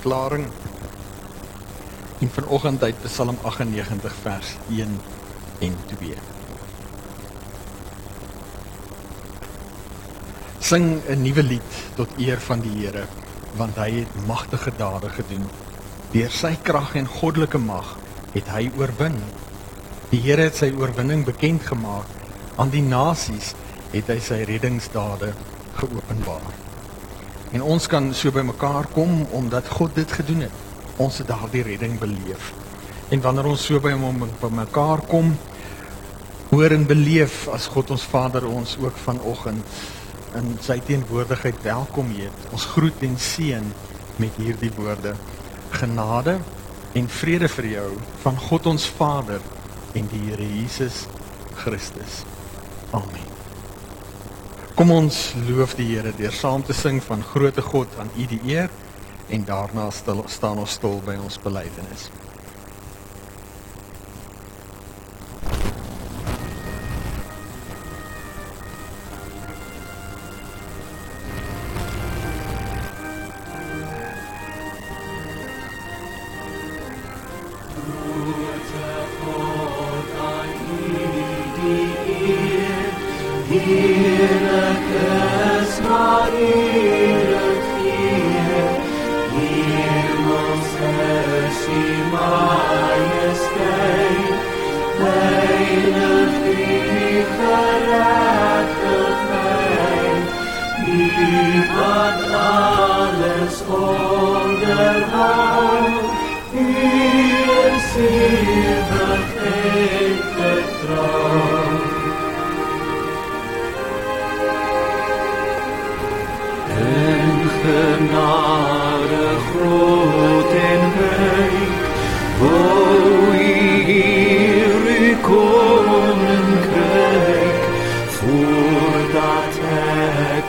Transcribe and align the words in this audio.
verklaring. 0.00 0.46
En 2.18 2.30
vanoggend 2.30 2.82
uit 2.82 3.02
Psalm 3.02 3.38
98 3.42 4.14
vers 4.22 4.56
1 4.68 5.00
en 5.58 5.76
2. 5.98 6.14
Sing 10.58 11.00
'n 11.08 11.22
nuwe 11.22 11.42
lied 11.42 11.72
tot 11.94 12.08
eer 12.16 12.40
van 12.40 12.60
die 12.60 12.86
Here, 12.86 13.04
want 13.56 13.76
hy 13.76 13.90
het 13.90 14.26
magtige 14.26 14.72
dade 14.76 15.08
gedoen. 15.08 15.44
Deur 16.10 16.30
sy 16.30 16.56
krag 16.62 16.94
en 16.94 17.06
goddelike 17.06 17.58
mag 17.58 17.96
het 18.32 18.48
hy 18.48 18.70
oorwin. 18.76 19.20
Die 20.10 20.20
Here 20.20 20.42
het 20.42 20.56
sy 20.56 20.72
oorwinning 20.72 21.24
bekend 21.24 21.62
gemaak 21.62 22.06
aan 22.56 22.70
die 22.70 22.82
nasies, 22.82 23.54
het 23.92 24.06
hy 24.06 24.18
sy 24.18 24.42
reddingsdade 24.44 25.32
geopenbaar. 25.74 26.69
En 27.52 27.62
ons 27.62 27.86
kan 27.90 28.12
so 28.14 28.30
by 28.34 28.44
mekaar 28.46 28.86
kom 28.94 29.24
omdat 29.34 29.68
God 29.74 29.94
dit 29.98 30.12
gedoen 30.12 30.44
het. 30.46 30.58
Ons 31.02 31.18
het 31.18 31.30
daardie 31.30 31.64
redding 31.66 31.98
beleef. 31.98 32.52
En 33.10 33.22
wanneer 33.24 33.48
ons 33.50 33.64
so 33.66 33.80
by 33.82 33.94
hom 33.98 34.22
by 34.40 34.50
mekaar 34.54 35.02
kom, 35.10 35.32
hoor 36.50 36.74
en 36.74 36.86
beleef 36.86 37.48
as 37.50 37.66
God 37.70 37.90
ons 37.94 38.06
Vader 38.10 38.46
ons 38.46 38.76
ook 38.82 38.96
vanoggend 39.06 39.80
in 40.38 40.52
sy 40.62 40.78
teenwoordigheid 40.86 41.58
welkom 41.66 42.12
heet. 42.14 42.46
Ons 42.54 42.68
groet 42.70 43.02
en 43.06 43.18
seën 43.18 43.72
met 44.22 44.38
hierdie 44.38 44.72
woorde: 44.78 45.16
Genade 45.74 46.38
en 46.98 47.10
vrede 47.20 47.50
vir 47.50 47.70
jou 47.74 47.88
van 48.22 48.38
God 48.50 48.70
ons 48.74 48.86
Vader 48.98 49.42
en 49.94 50.10
die 50.14 50.22
Here 50.28 50.46
Jesus 50.46 51.06
Christus. 51.62 52.22
Amen. 52.90 53.29
Kom 54.80 54.94
ons 54.96 55.16
loof 55.44 55.74
die 55.76 55.90
Here 55.90 56.08
deur 56.16 56.32
saam 56.32 56.62
te 56.64 56.72
sing 56.72 57.02
van 57.04 57.20
Grote 57.20 57.60
God 57.60 57.98
aan 58.00 58.08
U 58.16 58.24
die 58.30 58.38
eer 58.48 58.70
en 59.28 59.42
daarna 59.44 59.90
stil, 59.92 60.22
staan 60.24 60.56
ons 60.62 60.78
stil 60.78 60.96
by 61.04 61.18
ons 61.20 61.36
belydenis. 61.44 62.06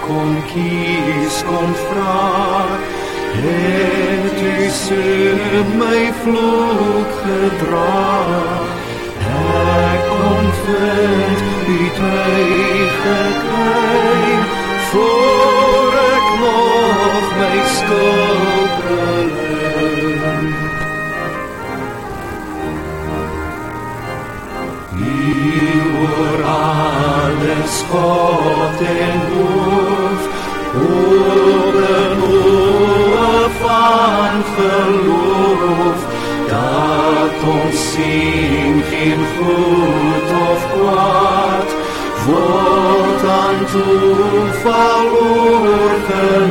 Kon 0.07 0.35
kies 0.49 1.37
kon 1.47 1.69
vra 1.83 2.17
het 3.41 4.20
u 4.41 4.69
sin 4.69 5.39
my 5.79 6.01
vloek 6.21 7.11
gedra 7.23 8.11
ek 9.91 10.01
kon 10.09 10.45
vind 10.63 11.39
u 11.77 11.81
tyd 11.99 12.91
gekry 13.05 14.37
voor 14.91 15.93
ek 16.13 16.27
nog 16.43 17.25
my 17.39 17.59
skuld 17.75 18.73
bely. 18.85 19.51
Oor 26.01 26.43
alles 26.43 27.75
God 27.91 28.79
en 28.81 29.19
hoof, 29.31 29.60
van 34.61 34.93
geloof, 35.03 35.99
dat 36.47 37.35
ons 37.53 37.95
of 40.49 40.61
kwaad, 40.73 41.69
word 42.25 43.23
aan 43.39 43.59
toeval 43.71 45.05
oorgelaat. 45.61 46.43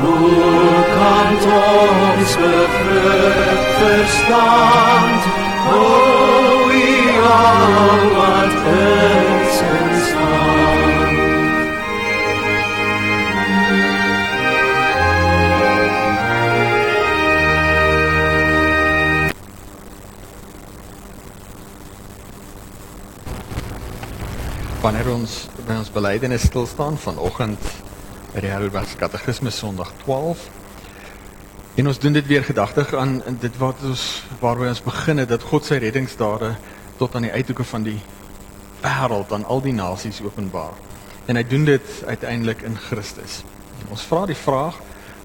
Hoe 0.00 0.72
kan 0.96 1.28
ons 1.52 2.32
begrip 2.36 3.62
verstaan? 3.80 5.08
O, 5.72 5.76
wie 6.68 7.08
al 7.32 8.02
wat 8.16 8.54
is 8.76 9.13
Wanneer 24.84 25.06
ons 25.14 25.34
by 25.64 25.78
ons 25.80 25.88
belydenis 25.88 26.42
stil 26.44 26.66
staan 26.68 26.98
vanoggend 27.00 27.62
by 28.34 28.42
die 28.44 28.50
Heidelberg 28.52 28.90
Katekismes 29.00 29.56
Sondag 29.56 29.94
12 30.02 30.42
en 31.80 31.88
ons 31.88 32.00
doen 32.02 32.12
dit 32.12 32.26
weer 32.28 32.44
gedagtig 32.44 32.92
aan 32.92 33.14
dit 33.40 33.56
wat 33.62 33.80
ons 33.88 34.02
waarby 34.42 34.68
ons 34.68 34.82
begin 34.84 35.22
het 35.22 35.30
dat 35.30 35.46
God 35.48 35.64
sy 35.64 35.78
reddingsdade 35.80 36.50
tot 36.98 37.16
aan 37.16 37.24
die 37.24 37.32
uithoeke 37.32 37.64
van 37.70 37.86
die 37.86 37.96
wêreld 38.82 39.32
aan 39.32 39.48
al 39.48 39.64
die 39.64 39.72
nasies 39.72 40.20
openbaar. 40.20 40.76
En 41.32 41.40
hy 41.40 41.46
doen 41.48 41.64
dit 41.64 41.88
uiteindelik 42.04 42.66
in 42.68 42.76
Christus. 42.90 43.40
En 43.80 43.96
ons 43.96 44.04
vra 44.10 44.26
die 44.28 44.36
vraag, 44.36 44.76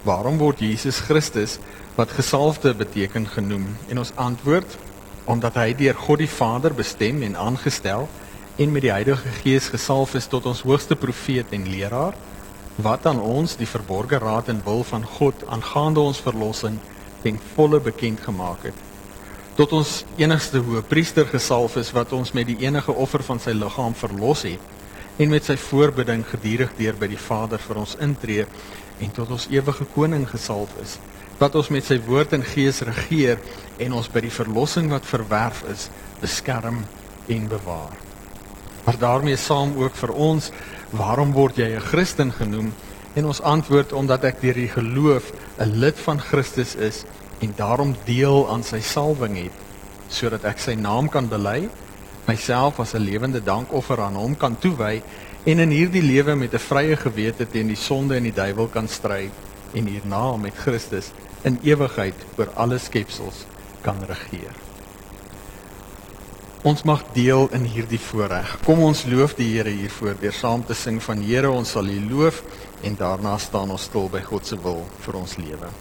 waarom 0.07 0.39
word 0.39 0.63
Jesus 0.63 1.03
Christus 1.09 1.57
wat 1.99 2.15
gesalfde 2.15 2.71
beteken 2.79 3.27
genoem? 3.35 3.67
En 3.91 3.99
ons 4.05 4.15
antwoord 4.15 4.79
omdat 5.27 5.59
hy 5.59 5.73
deur 5.83 5.99
God 6.07 6.23
die 6.23 6.31
Vader 6.31 6.71
bestem 6.79 7.19
en 7.27 7.35
aangestel 7.35 8.07
en 8.59 8.71
met 8.71 8.83
die 8.83 8.91
Heilige 8.91 9.29
Gees 9.39 9.69
gesalf 9.71 10.17
is 10.19 10.25
tot 10.27 10.43
ons 10.49 10.65
hoogste 10.67 10.95
profeet 10.99 11.53
en 11.55 11.67
leraar 11.71 12.15
wat 12.83 13.05
aan 13.07 13.21
ons 13.23 13.53
die 13.59 13.67
verborgde 13.67 14.19
raad 14.19 14.49
en 14.51 14.59
wil 14.65 14.83
van 14.83 15.05
God 15.17 15.45
aangaande 15.47 16.03
ons 16.03 16.19
verlossing 16.25 16.75
ten 17.23 17.39
volle 17.53 17.79
bekend 17.79 18.19
gemaak 18.23 18.65
het. 18.67 18.81
Tot 19.55 19.75
ons 19.79 19.93
enigste 20.19 20.59
hoëpriester 20.63 21.27
gesalf 21.31 21.77
is 21.79 21.93
wat 21.95 22.11
ons 22.15 22.33
met 22.35 22.47
die 22.51 22.57
enige 22.65 22.91
offer 22.91 23.23
van 23.29 23.39
sy 23.39 23.55
liggaam 23.55 23.95
verlos 23.95 24.43
het 24.47 25.23
en 25.23 25.31
met 25.31 25.47
sy 25.47 25.55
voorbidding 25.69 26.25
gedurig 26.27 26.75
deur 26.75 26.99
by 26.99 27.11
die 27.15 27.21
Vader 27.29 27.63
vir 27.63 27.79
ons 27.85 27.95
intree 28.03 28.47
en 28.99 29.15
tot 29.15 29.31
ons 29.37 29.47
ewige 29.55 29.87
koning 29.95 30.27
gesalf 30.27 30.75
is 30.83 30.97
wat 31.39 31.55
ons 31.55 31.71
met 31.71 31.87
sy 31.87 31.95
woord 32.11 32.35
en 32.35 32.43
gees 32.43 32.83
regeer 32.91 33.39
en 33.79 33.95
ons 34.01 34.11
by 34.11 34.27
die 34.27 34.35
verlossing 34.41 34.91
wat 34.91 35.07
verwerf 35.07 35.63
is 35.71 35.87
beskerm 36.19 36.83
en 37.31 37.47
bewaar. 37.47 38.08
Maar 38.89 38.97
daarmee 38.97 39.37
saam 39.37 39.75
ook 39.77 39.93
vir 39.95 40.09
ons 40.09 40.47
waarom 40.97 41.29
word 41.31 41.59
jy 41.61 41.67
'n 41.77 41.79
Christen 41.91 42.31
genoem? 42.33 42.73
En 43.13 43.25
ons 43.25 43.41
antwoord 43.41 43.93
omdat 43.93 44.23
ek 44.23 44.41
deur 44.41 44.53
die 44.53 44.67
geloof 44.67 45.29
'n 45.59 45.77
lid 45.77 45.99
van 45.99 46.19
Christus 46.19 46.75
is 46.75 47.03
en 47.39 47.53
daarom 47.55 47.95
deel 48.05 48.49
aan 48.49 48.63
sy 48.63 48.79
salwing 48.81 49.35
het 49.37 49.51
sodat 50.07 50.43
ek 50.43 50.57
sy 50.59 50.73
naam 50.73 51.09
kan 51.09 51.27
bely, 51.27 51.69
myself 52.25 52.79
as 52.79 52.93
'n 52.93 53.05
lewende 53.05 53.43
dankoffer 53.43 54.01
aan 54.01 54.15
hom 54.15 54.37
kan 54.37 54.57
toewy 54.59 55.03
en 55.45 55.59
in 55.59 55.69
hierdie 55.69 56.03
lewe 56.03 56.35
met 56.35 56.53
'n 56.53 56.65
vrye 56.69 56.95
gewete 56.95 57.45
teen 57.47 57.67
die 57.67 57.75
sonde 57.75 58.15
en 58.15 58.23
die 58.23 58.33
duiwel 58.33 58.67
kan 58.67 58.87
stry 58.87 59.29
en 59.73 59.85
hierna 59.85 60.37
met 60.37 60.55
Christus 60.55 61.11
in 61.43 61.59
ewigheid 61.61 62.15
oor 62.37 62.49
alle 62.55 62.77
skepsels 62.77 63.45
kan 63.81 63.97
regeer. 64.07 64.68
Ons 66.67 66.81
mag 66.83 66.99
deel 67.15 67.45
in 67.55 67.63
hierdie 67.63 68.01
voorreg. 68.03 68.57
Kom 68.65 68.81
ons 68.83 69.05
loof 69.07 69.37
die 69.37 69.47
Here 69.53 69.71
hiervoor 69.71 70.17
deur 70.19 70.35
saam 70.35 70.65
te 70.67 70.75
sing 70.75 70.97
van 71.05 71.21
Here 71.23 71.47
ons 71.47 71.71
sal 71.71 71.87
U 71.87 71.99
loof 72.09 72.41
en 72.83 72.99
daarna 72.99 73.37
staan 73.39 73.71
ons 73.71 73.87
stil 73.87 74.11
by 74.11 74.19
God 74.27 74.43
se 74.43 74.59
wil 74.59 74.83
vir 75.05 75.21
ons 75.21 75.37
lewe. 75.39 75.71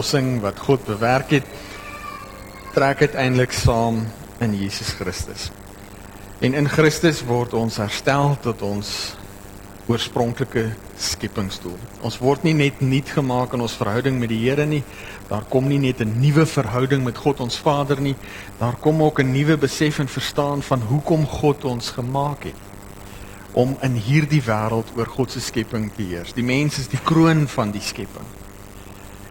Verlossing 0.00 0.40
wat 0.40 0.58
God 0.58 0.84
bewerk 0.88 1.30
het, 1.30 1.46
trek 2.72 3.02
uiteindelik 3.04 3.52
saam 3.52 4.06
in 4.40 4.54
Jesus 4.56 4.94
Christus. 4.96 5.50
En 6.40 6.54
in 6.54 6.68
Christus 6.68 7.20
word 7.28 7.52
ons 7.52 7.76
herstel 7.76 8.38
tot 8.40 8.62
ons 8.62 9.12
oorspronklike 9.90 10.70
skepingsdoel. 10.96 11.76
Ons 12.00 12.16
word 12.22 12.46
nie 12.46 12.54
net 12.54 12.80
nuut 12.80 13.12
gemaak 13.12 13.52
in 13.52 13.60
ons 13.60 13.76
verhouding 13.76 14.16
met 14.20 14.30
die 14.32 14.40
Here 14.46 14.64
nie. 14.64 14.82
Daar 15.28 15.44
kom 15.50 15.68
nie 15.68 15.78
net 15.78 16.00
'n 16.00 16.20
nuwe 16.20 16.46
verhouding 16.46 17.04
met 17.04 17.18
God 17.18 17.40
ons 17.40 17.58
Vader 17.58 18.00
nie. 18.00 18.16
Daar 18.58 18.76
kom 18.80 19.02
ook 19.02 19.20
'n 19.20 19.32
nuwe 19.32 19.56
besef 19.56 19.98
en 19.98 20.08
verstaan 20.08 20.62
van 20.62 20.80
hoekom 20.80 21.26
God 21.26 21.64
ons 21.64 21.90
gemaak 21.90 22.44
het 22.44 22.60
om 23.52 23.76
in 23.82 23.94
hierdie 23.94 24.42
wêreld 24.42 24.96
oor 24.96 25.06
God 25.06 25.30
se 25.30 25.40
skepping 25.40 25.90
te 25.92 26.02
heers. 26.02 26.32
Die 26.32 26.44
mens 26.44 26.78
is 26.78 26.88
die 26.88 27.02
kroon 27.02 27.48
van 27.48 27.70
die 27.70 27.82
skepping. 27.82 28.26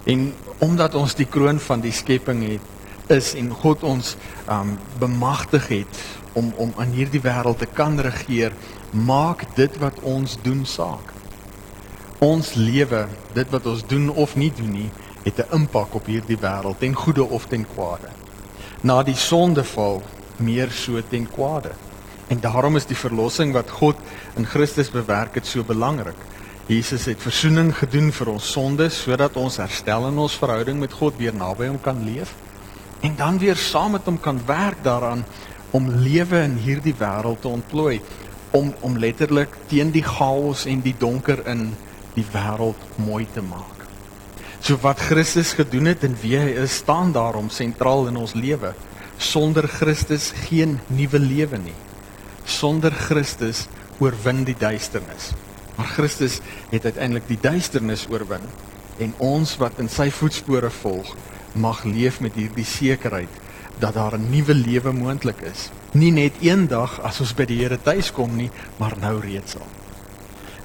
En 0.10 0.33
omdat 0.59 0.95
ons 0.95 1.15
die 1.15 1.27
kroon 1.27 1.59
van 1.59 1.81
die 1.81 1.94
skepping 1.95 2.44
het, 2.47 2.61
is 3.09 3.33
en 3.39 3.50
God 3.50 3.83
ons 3.83 4.15
um 4.51 4.75
bemagtig 5.01 5.67
het 5.71 6.01
om 6.38 6.51
om 6.61 6.73
aan 6.77 6.94
hierdie 6.94 7.21
wêreld 7.23 7.57
te 7.63 7.65
kan 7.65 7.97
regeer, 8.00 8.53
maak 8.91 9.47
dit 9.56 9.79
wat 9.81 9.97
ons 10.06 10.38
doen 10.44 10.65
saak. 10.65 11.13
Ons 12.19 12.53
lewe, 12.53 13.07
dit 13.33 13.50
wat 13.50 13.65
ons 13.65 13.83
doen 13.88 14.09
of 14.09 14.35
nie 14.35 14.51
doen 14.56 14.71
nie, 14.71 14.89
het 15.23 15.39
'n 15.39 15.56
impak 15.56 15.95
op 15.95 16.06
hierdie 16.06 16.38
wêreld, 16.38 16.79
ten 16.79 16.94
goeie 16.94 17.23
of 17.23 17.45
ten 17.47 17.65
kwade. 17.75 18.09
Na 18.81 19.03
die 19.03 19.15
sondeval, 19.15 20.03
meer 20.38 20.71
so 20.71 21.01
ten 21.09 21.27
kwade. 21.27 21.71
En 22.27 22.39
daarom 22.39 22.75
is 22.75 22.85
die 22.85 22.97
verlossing 22.97 23.53
wat 23.53 23.69
God 23.69 23.95
in 24.35 24.45
Christus 24.45 24.91
bewerk 24.91 25.35
het 25.35 25.45
so 25.45 25.63
belangrik. 25.63 26.17
Jesus 26.69 27.07
het 27.10 27.18
verzoening 27.18 27.71
gedoen 27.74 28.12
vir 28.13 28.30
ons 28.36 28.48
sondes 28.54 29.00
sodat 29.01 29.38
ons 29.42 29.56
herstel 29.57 30.04
in 30.12 30.19
ons 30.21 30.36
verhouding 30.38 30.77
met 30.77 30.94
God 30.94 31.16
weer 31.18 31.33
naby 31.33 31.66
hom 31.66 31.80
kan 31.81 32.04
leef 32.06 32.36
en 33.01 33.16
dan 33.18 33.39
weer 33.42 33.57
saam 33.57 33.95
met 33.98 34.06
hom 34.06 34.19
kan 34.21 34.38
werk 34.45 34.83
daaraan 34.86 35.24
om 35.74 35.89
lewe 36.04 36.44
in 36.45 36.60
hierdie 36.62 36.94
wêreld 37.00 37.42
te 37.42 37.50
ontplooi 37.50 37.95
om 38.54 38.69
om 38.86 39.01
letterlik 39.01 39.57
teen 39.74 39.89
die 39.98 40.06
chaos 40.06 40.68
en 40.69 40.86
die 40.86 40.94
donker 40.94 41.42
in 41.50 41.71
die 42.13 42.27
wêreld 42.36 42.86
mooi 43.01 43.25
te 43.33 43.42
maak. 43.42 43.88
So 44.62 44.77
wat 44.86 45.01
Christus 45.10 45.56
gedoen 45.57 45.89
het 45.89 46.06
en 46.06 46.18
wie 46.21 46.38
hy 46.38 46.54
is, 46.68 46.81
staan 46.83 47.16
daarom 47.18 47.50
sentraal 47.50 48.12
in 48.13 48.21
ons 48.21 48.38
lewe. 48.38 48.75
Sonder 49.18 49.66
Christus 49.66 50.30
geen 50.45 50.77
nuwe 50.94 51.18
lewe 51.18 51.66
nie. 51.66 51.77
Sonder 52.45 52.94
Christus 52.94 53.66
oorwin 53.98 54.45
die 54.45 54.57
duisternis. 54.57 55.31
Maar 55.80 55.88
Christus 55.96 56.42
het 56.74 56.84
uiteindelik 56.84 57.28
die 57.30 57.40
duisternis 57.40 58.04
oorwin 58.12 58.44
en 59.00 59.14
ons 59.24 59.54
wat 59.62 59.78
in 59.80 59.88
sy 59.88 60.10
voetspore 60.12 60.68
volg, 60.81 61.14
mag 61.56 61.86
leef 61.88 62.18
met 62.20 62.36
hierdie 62.36 62.68
sekerheid 62.68 63.38
dat 63.80 63.96
daar 63.96 64.18
'n 64.18 64.28
nuwe 64.30 64.54
lewe 64.54 64.92
moontlik 64.92 65.40
is. 65.42 65.70
Nie 65.92 66.12
net 66.12 66.34
eendag 66.44 67.00
as 67.00 67.20
ons 67.20 67.34
by 67.34 67.46
die 67.46 67.62
Here 67.64 67.80
tuis 67.81 68.12
kom 68.12 68.36
nie, 68.36 68.52
maar 68.78 68.98
nou 69.00 69.20
reeds 69.20 69.56
al. 69.56 69.68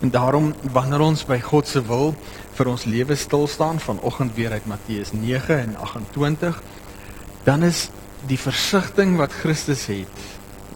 En 0.00 0.10
daarom 0.10 0.54
wanneer 0.72 1.00
ons 1.00 1.24
by 1.24 1.40
God 1.40 1.68
se 1.68 1.86
wil 1.86 2.16
vir 2.52 2.66
ons 2.66 2.84
lewe 2.84 3.14
stil 3.14 3.46
staan 3.46 3.80
vanoggend 3.80 4.34
weer 4.34 4.50
uit 4.50 4.66
Matteus 4.66 5.12
9 5.12 5.58
en 5.58 5.76
28, 5.76 6.62
dan 7.44 7.62
is 7.62 7.90
die 8.26 8.38
versigtiging 8.38 9.16
wat 9.16 9.32
Christus 9.32 9.86
het 9.86 10.08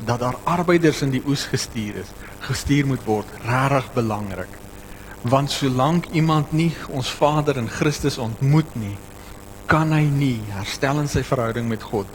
dat 0.04 0.21
daar 0.21 0.37
arbeiders 0.45 1.02
in 1.02 1.11
die 1.11 1.23
oes 1.26 1.45
gestuur 1.45 1.97
is, 1.97 2.09
gestuur 2.49 2.87
moet 2.88 3.05
word, 3.07 3.28
regtig 3.45 3.93
belangrik. 3.95 4.55
Want 5.28 5.50
solank 5.50 6.09
iemand 6.17 6.52
nie 6.52 6.71
ons 6.95 7.11
Vader 7.11 7.59
in 7.61 7.69
Christus 7.69 8.19
ontmoet 8.23 8.71
nie, 8.78 8.97
kan 9.69 9.93
hy 9.93 10.05
nie 10.09 10.38
herstel 10.55 11.02
in 11.02 11.11
sy 11.12 11.25
verhouding 11.26 11.69
met 11.69 11.85
God, 11.85 12.09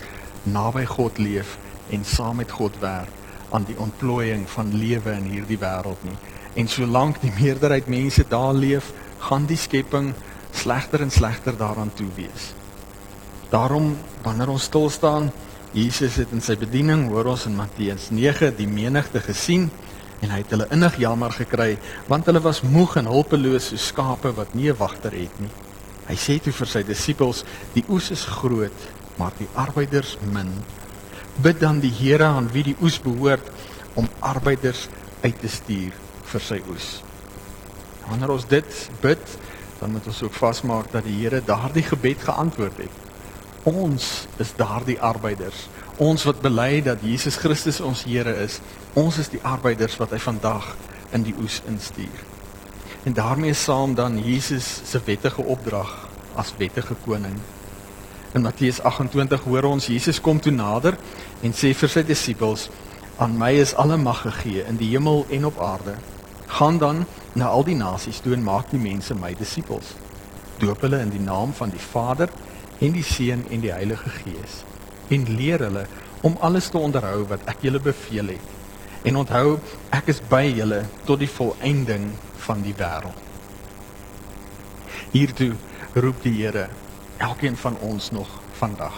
naby 0.50 0.88
God 0.90 1.20
leef 1.22 1.58
en 1.94 2.06
saam 2.08 2.40
met 2.42 2.52
God 2.52 2.80
werk 2.82 3.22
aan 3.54 3.68
die 3.68 3.78
ontplooiing 3.78 4.48
van 4.50 4.74
lewe 4.74 5.14
in 5.14 5.30
hierdie 5.30 5.60
wêreld 5.62 6.02
nie. 6.08 6.18
En 6.58 6.70
solank 6.70 7.20
die 7.22 7.34
meerderheid 7.38 7.90
mense 7.92 8.26
daar 8.30 8.54
leef, 8.58 8.90
gaan 9.30 9.46
die 9.50 9.58
skepping 9.58 10.14
slegter 10.54 11.02
en 11.06 11.14
slegter 11.14 11.58
daaraan 11.58 11.94
toe 11.94 12.10
wees. 12.18 12.52
Daarom 13.54 13.94
wanneer 14.26 14.50
ons 14.50 14.66
stil 14.70 14.90
staan, 14.90 15.30
Jesus 15.74 16.18
het 16.22 16.34
in 16.34 16.42
sy 16.42 16.56
bediening, 16.58 17.08
hoor 17.10 17.32
ons 17.34 17.48
in 17.50 17.56
Matteus 17.58 18.10
9, 18.14 18.52
die 18.58 18.70
menigte 18.70 19.22
gesien 19.22 19.70
en 20.24 20.32
hy 20.32 20.40
het 20.40 20.54
hulle 20.56 20.70
innig 20.72 20.96
jammer 21.02 21.34
gekry 21.36 21.74
want 22.08 22.28
hulle 22.30 22.42
was 22.44 22.62
moeg 22.64 22.96
en 23.02 23.12
hulpeloos 23.12 23.72
soos 23.72 23.90
skape 23.92 24.32
wat 24.38 24.56
nie 24.56 24.70
'n 24.72 24.80
wagter 24.80 25.12
het 25.12 25.40
nie. 25.40 25.52
Hy 26.08 26.16
sê 26.16 26.40
toe 26.42 26.54
vir 26.54 26.68
sy 26.68 26.84
disippels: 26.84 27.44
"Die 27.74 27.86
oes 27.90 28.12
is 28.12 28.26
groot, 28.26 28.80
maar 29.18 29.32
die 29.38 29.48
arbeiders 29.56 30.18
min. 30.32 30.52
Bid 31.42 31.60
dan 31.60 31.80
die 31.80 31.92
Here 31.92 32.26
aan 32.26 32.52
wie 32.52 32.64
die 32.64 32.76
oes 32.82 33.00
behoort 33.00 33.48
om 33.96 34.08
arbeiders 34.20 34.88
uit 35.24 35.40
te 35.40 35.48
stuur 35.48 35.94
vir 36.24 36.42
sy 36.42 36.62
oes." 36.70 37.04
Wanneer 38.10 38.32
ons 38.32 38.48
dit 38.48 38.90
bid, 39.02 39.38
dan 39.80 39.92
moet 39.92 40.08
ons 40.08 40.24
ook 40.24 40.34
vasmaak 40.34 40.92
dat 40.92 41.04
die 41.04 41.22
Here 41.22 41.42
daardie 41.46 41.84
gebed 41.84 42.20
geantwoord 42.24 42.78
het. 42.78 43.03
Ons 43.64 44.28
is 44.44 44.50
daardie 44.60 44.98
arbeiders. 45.00 45.70
Ons 46.04 46.26
wat 46.28 46.42
bely 46.44 46.82
dat 46.84 47.00
Jesus 47.00 47.38
Christus 47.40 47.80
ons 47.80 48.02
Here 48.04 48.34
is, 48.44 48.60
ons 49.00 49.18
is 49.22 49.30
die 49.32 49.40
arbeiders 49.40 49.96
wat 50.02 50.12
hy 50.12 50.20
vandag 50.20 50.74
in 51.16 51.24
die 51.24 51.36
oes 51.40 51.62
instuur. 51.72 52.26
En 53.08 53.16
daarmee 53.16 53.56
saam 53.56 53.96
dan 53.96 54.20
Jesus 54.20 54.68
se 54.84 55.00
wettige 55.06 55.46
opdrag 55.48 55.94
as 56.36 56.52
wettige 56.60 56.98
koning. 57.06 57.40
In 58.36 58.44
Matteus 58.44 58.82
28 58.84 59.48
hoor 59.48 59.70
ons 59.72 59.88
Jesus 59.88 60.20
kom 60.20 60.44
toe 60.44 60.52
nader 60.52 61.00
en 61.40 61.56
sê 61.56 61.72
vir 61.72 61.90
sy 61.90 62.04
disippels: 62.04 62.70
"Aan 63.18 63.38
my 63.38 63.54
is 63.64 63.76
alle 63.80 63.98
mag 63.98 64.26
gegee 64.28 64.68
in 64.68 64.76
die 64.76 64.92
hemel 64.92 65.26
en 65.30 65.46
op 65.46 65.60
aarde. 65.62 65.96
Gaan 66.48 66.78
dan 66.78 67.06
na 67.34 67.48
al 67.48 67.64
die 67.64 67.80
nasies 67.80 68.20
toe 68.20 68.34
en 68.34 68.44
maak 68.44 68.72
die 68.72 68.80
mense 68.80 69.16
my 69.16 69.34
disippels. 69.40 69.96
Doop 70.60 70.82
hulle 70.82 71.00
in 71.00 71.10
die 71.10 71.24
naam 71.24 71.54
van 71.54 71.70
die 71.70 71.80
Vader 71.92 72.30
en 72.80 72.92
die 72.92 73.04
Seun 73.04 73.46
en 73.50 73.62
die 73.62 73.72
Heilige 73.72 74.10
Gees 74.10 74.64
en 75.14 75.28
leer 75.36 75.60
hulle 75.60 75.86
om 76.24 76.38
alles 76.40 76.70
te 76.72 76.80
onderhou 76.80 77.26
wat 77.28 77.44
ek 77.52 77.66
julle 77.66 77.82
beveel 77.84 78.32
het. 78.34 78.52
En 79.04 79.20
onthou, 79.20 79.58
ek 79.92 80.08
is 80.14 80.22
by 80.30 80.46
julle 80.48 80.86
tot 81.04 81.20
die 81.20 81.30
volëinding 81.30 82.08
van 82.46 82.64
die 82.64 82.76
wêreld. 82.80 83.20
Hiertoe 85.12 85.52
roep 86.00 86.24
die 86.24 86.38
Here 86.40 86.70
elkeen 87.22 87.58
van 87.60 87.76
ons 87.84 88.12
nog 88.12 88.30
vandag. 88.58 88.96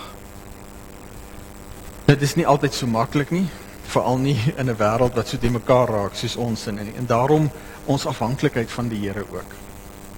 Dit 2.05 2.22
is 2.22 2.36
nie 2.38 2.46
altyd 2.48 2.77
so 2.77 2.88
maklik 2.88 3.34
nie, 3.34 3.48
veral 3.89 4.22
nie 4.22 4.38
in 4.58 4.70
'n 4.70 4.77
wêreld 4.77 5.15
wat 5.17 5.27
so 5.27 5.38
te 5.38 5.50
mekaar 5.50 5.89
raak 5.89 6.15
soos 6.15 6.36
ons 6.36 6.67
in 6.67 6.77
en 6.79 7.05
daarom 7.05 7.50
ons 7.86 8.05
afhanklikheid 8.05 8.72
van 8.72 8.88
die 8.88 9.00
Here 9.00 9.25
ook. 9.32 9.51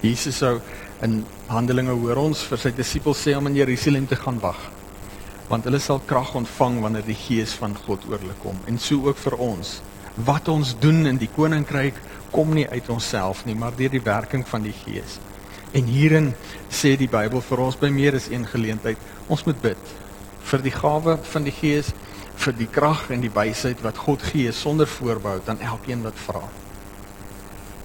Jesus 0.00 0.36
sou 0.36 0.60
in 1.06 1.20
Handelinge 1.48 1.94
hoor 2.00 2.24
ons 2.24 2.42
vir 2.50 2.62
sy 2.62 2.72
disippels 2.74 3.22
sê 3.26 3.36
om 3.38 3.46
in 3.50 3.58
Jerusalem 3.60 4.06
te 4.06 4.18
gaan 4.18 4.40
wag 4.42 4.58
want 5.48 5.64
hulle 5.64 5.80
sal 5.80 6.02
krag 6.06 6.34
ontvang 6.36 6.82
wanneer 6.84 7.06
die 7.06 7.16
gees 7.16 7.54
van 7.60 7.76
God 7.86 8.04
oor 8.10 8.20
hulle 8.20 8.36
kom 8.42 8.58
en 8.68 8.80
so 8.82 9.06
ook 9.08 9.20
vir 9.26 9.38
ons 9.50 9.78
wat 10.26 10.48
ons 10.50 10.74
doen 10.82 11.06
in 11.06 11.18
die 11.20 11.30
koninkryk 11.30 11.98
kom 12.32 12.52
nie 12.54 12.66
uit 12.68 12.88
onsself 12.92 13.44
nie, 13.46 13.54
maar 13.54 13.76
deur 13.76 13.92
die 13.92 14.04
werking 14.04 14.44
van 14.48 14.64
die 14.66 14.74
Gees. 14.74 15.18
En 15.76 15.88
hierin 15.88 16.32
sê 16.72 16.94
die 16.98 17.10
Bybel 17.10 17.42
vir 17.44 17.62
ons 17.64 17.78
by 17.80 17.90
meer 17.92 18.16
as 18.18 18.28
een 18.32 18.46
geleentheid, 18.48 19.00
ons 19.28 19.44
moet 19.46 19.58
bid 19.62 19.96
vir 20.48 20.64
die 20.64 20.72
gawe 20.72 21.18
van 21.28 21.44
die 21.44 21.52
Gees, 21.52 21.92
vir 22.38 22.54
die 22.56 22.68
krag 22.72 23.08
en 23.12 23.20
die 23.24 23.32
wysheid 23.34 23.82
wat 23.84 23.98
God 24.00 24.22
gee 24.30 24.52
sonder 24.54 24.88
voorbehou 24.88 25.42
aan 25.50 25.60
elkeen 25.60 26.04
wat 26.06 26.18
vra. 26.22 26.44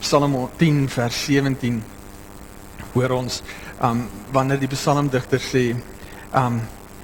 Psalm 0.04 0.36
10 0.60 0.86
vers 0.94 1.20
17 1.26 1.82
hoor 2.94 3.18
ons 3.18 3.42
um 3.82 4.06
wanneer 4.32 4.62
die 4.62 4.72
psalmdigter 4.72 5.42
sê 5.42 5.66
um 6.34 6.62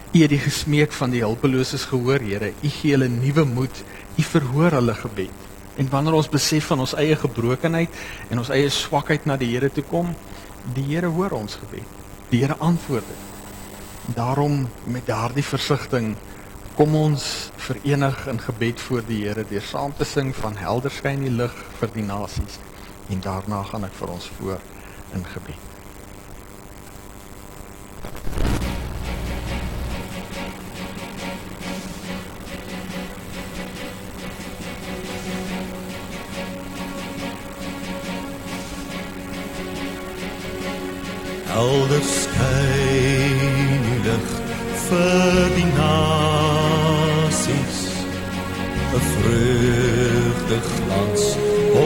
U 0.09 0.17
het 0.23 0.31
die 0.31 0.41
gesmeek 0.41 0.93
van 0.97 1.11
die 1.13 1.21
hulpeloses 1.21 1.83
gehoor, 1.85 2.23
Here. 2.25 2.49
U 2.65 2.69
gee 2.73 2.95
hulle 2.95 3.11
nuwe 3.13 3.43
moed. 3.45 3.83
U 4.17 4.23
verhoor 4.25 4.73
hulle 4.79 4.95
gebed. 4.97 5.45
En 5.77 5.89
wanneer 5.91 6.17
ons 6.17 6.29
besef 6.33 6.71
van 6.71 6.81
ons 6.81 6.95
eie 6.97 7.15
gebrokenheid 7.15 7.99
en 8.33 8.41
ons 8.41 8.49
eie 8.49 8.71
swakheid 8.73 9.29
na 9.29 9.37
die 9.37 9.51
Here 9.53 9.69
toe 9.69 9.85
kom, 9.85 10.09
die 10.73 10.87
Here 10.89 11.13
hoor 11.13 11.37
ons 11.37 11.59
gebed. 11.61 11.85
Die 12.33 12.41
Here 12.41 12.57
antwoord 12.57 13.05
dit. 13.05 14.17
Daarom 14.17 14.65
met 14.89 15.05
daardie 15.05 15.45
versigtiging 15.45 16.15
kom 16.79 16.95
ons 16.97 17.51
verenig 17.69 18.25
in 18.33 18.41
gebed 18.41 18.81
voor 18.81 19.05
die 19.05 19.21
Here 19.27 19.45
deur 19.45 19.65
saam 19.69 19.93
te 19.93 20.09
sing 20.09 20.33
van 20.41 20.57
helder 20.57 20.93
skyn 20.95 21.27
die 21.27 21.37
lig 21.37 21.53
vir 21.79 21.93
die 21.93 22.07
nasies 22.07 22.57
en 23.13 23.21
daarna 23.21 23.61
gaan 23.69 23.85
ek 23.85 23.97
vir 24.01 24.17
ons 24.17 24.31
voor 24.39 24.63
in 25.13 25.25
gebed. 25.35 25.68
Helder 41.59 42.03
skyn 42.15 43.81
die 43.85 43.99
lig 44.05 44.27
vir 44.85 45.39
die 45.57 45.69
nasies. 45.79 47.19
'n 48.99 49.01
vreugde 49.13 50.57
glans 50.69 51.23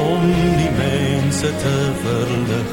om 0.04 0.24
die 0.60 0.74
mense 0.84 1.50
te 1.64 1.78
verlig 2.04 2.70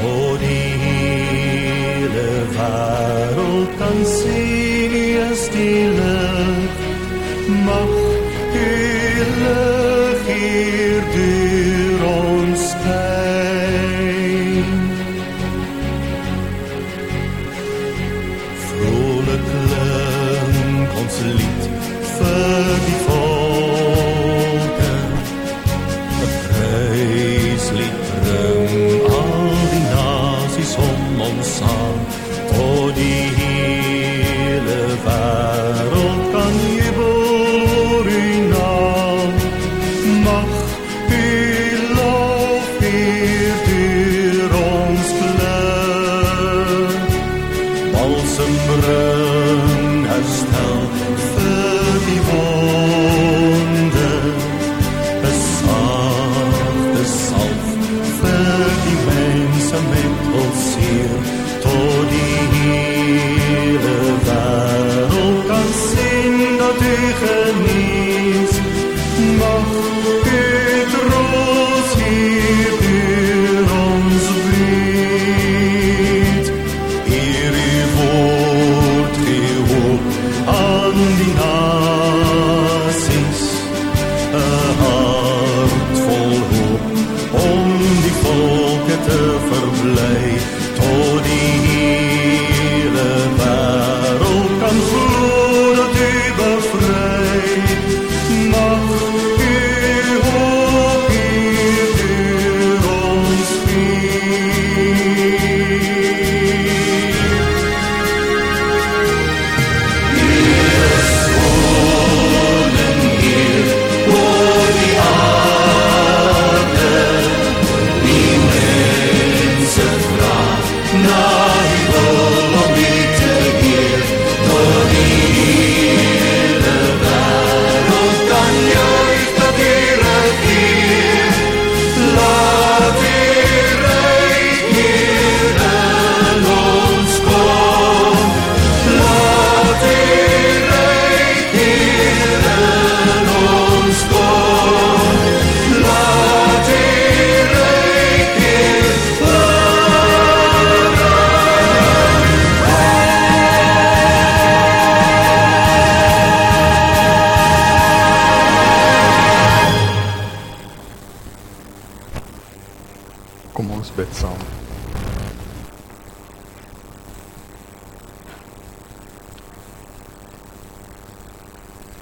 tot 0.00 0.36
die 0.44 0.72
hele 0.84 2.28
wêreld 2.58 3.70
kan 3.80 3.98
sien 4.18 4.92
die 5.56 5.82
lig 5.98 6.74
mag 7.68 7.94
die 8.54 9.24
lig 9.40 10.20
hier 10.30 11.02
deur 11.16 11.45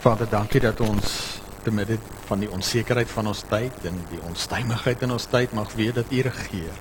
Vader, 0.05 0.29
dankie 0.29 0.61
dat 0.61 0.81
ons 0.85 1.13
te 1.65 1.73
midde 1.73 1.95
van 2.29 2.43
die 2.43 2.49
onsekerheid 2.53 3.09
van 3.09 3.31
ons 3.31 3.39
tyd 3.49 3.87
en 3.89 3.95
die 4.11 4.19
onstuimigheid 4.29 5.01
in 5.07 5.15
ons 5.15 5.25
tyd 5.33 5.55
mag 5.57 5.71
weet 5.79 5.97
dat 5.97 6.13
U 6.13 6.19
regeer. 6.27 6.75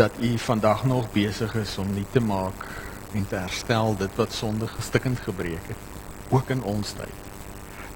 Dat 0.00 0.18
U 0.18 0.30
vandag 0.42 0.82
nog 0.90 1.06
besig 1.14 1.54
is 1.60 1.76
om 1.78 1.92
nie 1.94 2.06
te 2.10 2.18
maak 2.18 2.66
en 3.12 3.28
te 3.30 3.38
herstel 3.38 3.94
dit 4.02 4.18
wat 4.18 4.34
sonde 4.34 4.66
gestikkend 4.72 5.22
gebreek 5.22 5.70
het, 5.70 5.86
ook 6.34 6.50
in 6.56 6.66
ons 6.74 6.96
tyd. 6.98 7.30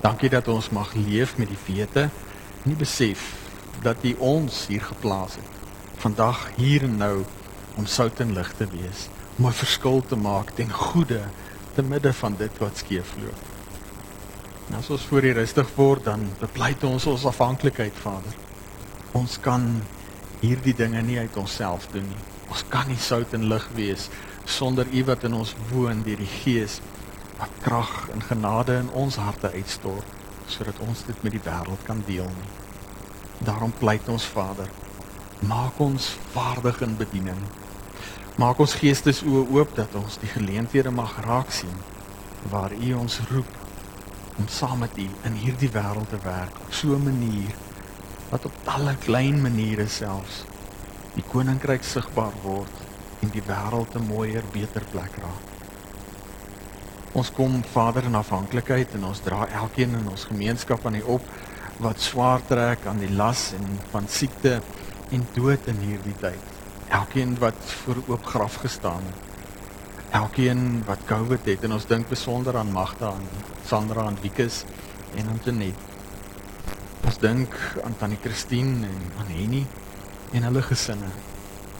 Dankie 0.07 0.31
dat 0.31 0.47
ons 0.55 0.71
mag 0.71 0.95
leef 0.95 1.35
met 1.43 1.51
die 1.51 1.61
wete 1.67 2.07
en 2.07 2.71
die 2.71 2.79
besef 2.79 3.27
dat 3.83 4.07
U 4.07 4.15
ons 4.31 4.63
hier 4.71 4.87
geplaas 4.93 5.43
het. 5.43 5.61
Vandag 6.07 6.47
hier 6.55 6.87
en 6.87 7.01
nou 7.03 7.15
om 7.75 7.91
sout 7.91 8.23
en 8.23 8.39
lig 8.39 8.55
te 8.63 8.71
wees, 8.79 9.11
om 9.43 9.51
'n 9.51 9.61
verskil 9.67 10.03
te 10.07 10.23
maak 10.31 10.55
ten 10.55 10.71
goeie 10.71 11.27
te 11.75 11.83
midde 11.83 12.13
van 12.13 12.39
dit 12.39 12.59
wat 12.63 12.77
skeefloop. 12.87 13.58
En 14.69 14.77
as 14.77 14.91
ons 14.93 15.05
voor 15.09 15.25
U 15.25 15.33
rustig 15.33 15.69
word, 15.77 16.05
dan 16.05 16.27
bepleit 16.41 16.83
ons 16.85 17.07
ons 17.09 17.25
afhanklikheid, 17.31 17.97
Vader. 18.03 18.35
Ons 19.17 19.39
kan 19.41 19.65
hierdie 20.43 20.75
dinge 20.77 21.01
nie 21.03 21.19
uit 21.19 21.37
onsself 21.41 21.89
doen 21.93 22.05
nie. 22.05 22.25
Ons 22.49 22.65
kan 22.73 22.89
nie 22.89 23.01
sout 23.01 23.33
en 23.37 23.49
lig 23.49 23.65
wees 23.77 24.09
sonder 24.49 24.89
U 24.93 25.03
wat 25.09 25.25
in 25.29 25.35
ons 25.37 25.55
woon 25.73 26.03
deur 26.05 26.21
die 26.21 26.35
Gees 26.39 26.79
wat 27.39 27.59
krag 27.65 28.09
en 28.15 28.25
genade 28.25 28.79
in 28.83 28.89
ons 28.97 29.19
harte 29.21 29.51
uitstort 29.53 30.17
sodat 30.49 30.81
ons 30.81 31.03
dit 31.05 31.25
met 31.25 31.35
die 31.35 31.43
wêreld 31.45 31.83
kan 31.85 32.01
deel 32.07 32.29
nie. 32.33 32.49
Daarom 33.45 33.75
pleit 33.77 34.09
ons 34.09 34.25
Vader, 34.33 34.69
maak 35.45 35.77
ons 35.85 36.09
vaardig 36.33 36.81
in 36.87 36.97
bediening. 36.99 37.43
Maak 38.41 38.63
ons 38.65 38.79
geestesoë 38.81 39.45
oop 39.55 39.77
dat 39.77 39.95
ons 40.01 40.17
die 40.23 40.31
geleenthede 40.33 40.91
mag 40.95 41.19
raak 41.27 41.53
sien 41.53 41.85
waar 42.49 42.73
U 42.73 42.95
ons 43.03 43.21
roep 43.29 43.58
om 44.39 44.49
saam 44.49 44.79
met 44.79 44.99
U 44.99 45.09
in 45.23 45.33
hierdie 45.43 45.71
wêreld 45.75 46.09
te 46.09 46.21
werk 46.23 46.61
op 46.67 46.73
so 46.73 46.95
'n 46.95 47.05
manier 47.05 47.55
wat 48.31 48.45
op 48.45 48.55
talle 48.65 48.97
klein 48.97 49.43
maniere 49.43 49.89
selfs 49.89 50.45
die 51.15 51.25
koninkryk 51.33 51.85
sigbaar 51.85 52.35
word 52.43 52.75
en 53.23 53.31
die 53.35 53.43
wêreld 53.43 53.95
'n 53.99 54.07
mooier, 54.07 54.45
beter 54.53 54.85
plek 54.93 55.15
raak. 55.23 55.45
Ons 57.13 57.31
kom 57.33 57.63
Vader 57.73 58.05
in 58.05 58.15
afhanklikheid 58.15 58.95
en 58.95 59.05
ons 59.05 59.21
dra 59.21 59.47
elkeen 59.49 59.97
in 59.99 60.09
ons 60.09 60.25
gemeenskap 60.25 60.87
aan 60.87 60.95
U 60.95 61.03
op 61.19 61.23
wat 61.79 62.01
swaar 62.01 62.41
trek 62.47 62.87
aan 62.87 62.99
die 62.99 63.11
las 63.11 63.53
en 63.53 63.79
van 63.91 64.09
siekte 64.09 64.61
en 65.11 65.27
dood 65.35 65.67
in 65.67 65.77
hierdie 65.77 66.17
tyd. 66.21 66.45
Elkeen 66.89 67.39
wat 67.39 67.59
voor 67.83 68.03
oop 68.07 68.25
graf 68.27 68.55
gestaan 68.55 69.03
het. 69.07 69.27
Elkeen 70.09 70.85
wat 70.87 71.05
COVID 71.05 71.45
het 71.45 71.65
en 71.67 71.75
ons 71.77 71.85
dink 71.87 72.09
besonder 72.09 72.57
aan 72.57 72.71
Magda 72.73 73.11
aan 73.13 73.27
Sandra 73.69 74.07
en 74.09 74.17
Wikus 74.23 74.63
en 75.21 75.27
aan 75.29 75.41
Tenet. 75.45 75.77
Ons 77.05 77.19
dink 77.21 77.53
aan 77.85 77.97
Tannie 78.01 78.19
Christine 78.23 78.89
en 78.89 79.03
aan 79.21 79.29
Henny 79.35 79.67
en 80.33 80.47
hulle 80.49 80.63
gesinne. 80.65 81.11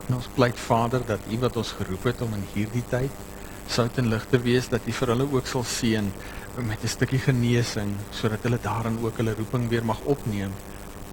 En 0.09 0.19
ons 0.19 0.29
pleit 0.37 0.61
Vader 0.61 1.07
dat 1.09 1.25
U 1.33 1.39
wat 1.41 1.57
ons 1.57 1.73
geroep 1.79 2.05
het 2.11 2.21
om 2.27 2.37
in 2.37 2.45
hierdie 2.53 2.85
tyd 2.93 3.25
sout 3.69 3.97
en 4.01 4.13
lig 4.13 4.29
te 4.29 4.43
wees 4.45 4.69
dat 4.69 4.85
U 4.85 4.97
vir 5.01 5.15
hulle 5.15 5.29
ook 5.33 5.49
sal 5.49 5.65
seën 5.65 6.13
met 6.69 6.85
'n 6.85 6.95
stukkie 6.97 7.25
genesing 7.25 7.97
sodat 8.11 8.45
hulle 8.45 8.61
daarin 8.61 9.01
ook 9.05 9.17
hulle 9.17 9.35
roeping 9.41 9.69
weer 9.69 9.85
mag 9.85 10.05
opneem 10.05 10.53